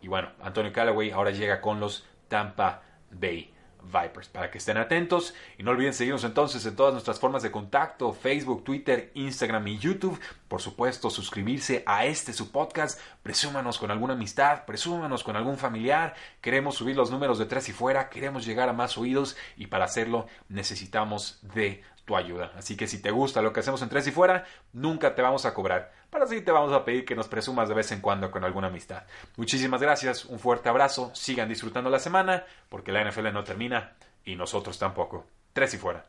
Y 0.01 0.09
bueno, 0.09 0.31
Antonio 0.43 0.73
Callaway 0.73 1.11
ahora 1.11 1.31
llega 1.31 1.61
con 1.61 1.79
los 1.79 2.07
Tampa 2.29 2.83
Bay 3.11 3.54
Vipers. 3.85 4.29
Para 4.29 4.51
que 4.51 4.59
estén 4.59 4.77
atentos 4.77 5.35
y 5.59 5.63
no 5.63 5.71
olviden 5.71 5.95
seguirnos 5.95 6.25
entonces 6.25 6.65
en 6.67 6.77
todas 6.77 6.93
nuestras 6.93 7.21
formas 7.21 7.43
de 7.43 7.51
contacto, 7.51 8.13
Facebook, 8.13 8.65
Twitter, 8.65 9.11
Instagram 9.15 9.67
y 9.69 9.79
YouTube. 9.79 10.21
Por 10.49 10.61
supuesto, 10.61 11.11
suscribirse 11.11 11.83
a 11.87 12.07
este 12.07 12.33
su 12.33 12.51
podcast. 12.51 13.01
Presúmanos 13.23 13.79
con 13.79 13.91
alguna 13.91 14.15
amistad, 14.15 14.65
presúmanos 14.65 15.25
con 15.25 15.37
algún 15.37 15.57
familiar. 15.57 16.15
Queremos 16.41 16.77
subir 16.77 16.97
los 16.97 17.11
números 17.11 17.39
de 17.39 17.47
tres 17.47 17.69
y 17.69 17.73
fuera, 17.73 18.09
queremos 18.09 18.45
llegar 18.45 18.69
a 18.69 18.73
más 18.73 18.99
oídos 18.99 19.37
y 19.57 19.67
para 19.67 19.85
hacerlo 19.85 20.27
necesitamos 20.49 21.39
de 21.55 21.83
tu 22.05 22.17
ayuda. 22.17 22.53
Así 22.57 22.77
que 22.77 22.87
si 22.87 23.01
te 23.01 23.11
gusta 23.11 23.43
lo 23.43 23.53
que 23.53 23.61
hacemos 23.61 23.83
en 23.83 23.89
Tres 23.89 24.07
y 24.07 24.11
Fuera, 24.11 24.45
nunca 24.73 25.15
te 25.15 25.23
vamos 25.23 25.47
a 25.47 25.55
cobrar. 25.55 25.93
Para 26.11 26.25
así 26.25 26.41
te 26.41 26.53
vamos 26.53 26.73
a 26.73 26.85
pedir 26.85 27.05
que 27.05 27.17
nos 27.17 27.29
presumas 27.29 27.69
de 27.69 27.75
vez 27.75 27.91
en 27.93 28.01
cuando 28.01 28.31
con 28.31 28.45
alguna 28.45 28.69
amistad. 28.69 29.05
Muchísimas 29.37 29.81
gracias, 29.81 30.25
un 30.25 30.39
fuerte 30.39 30.69
abrazo, 30.69 31.11
sigan 31.15 31.49
disfrutando 31.49 31.91
la 31.91 31.99
semana, 31.99 32.45
porque 32.69 32.93
la 32.93 33.09
NFL 33.09 33.33
no 33.33 33.45
termina 33.45 33.93
y 34.25 34.37
nosotros 34.37 34.79
tampoco. 34.79 35.27
Tres 35.53 35.75
y 35.75 35.79
Fuera. 35.79 36.05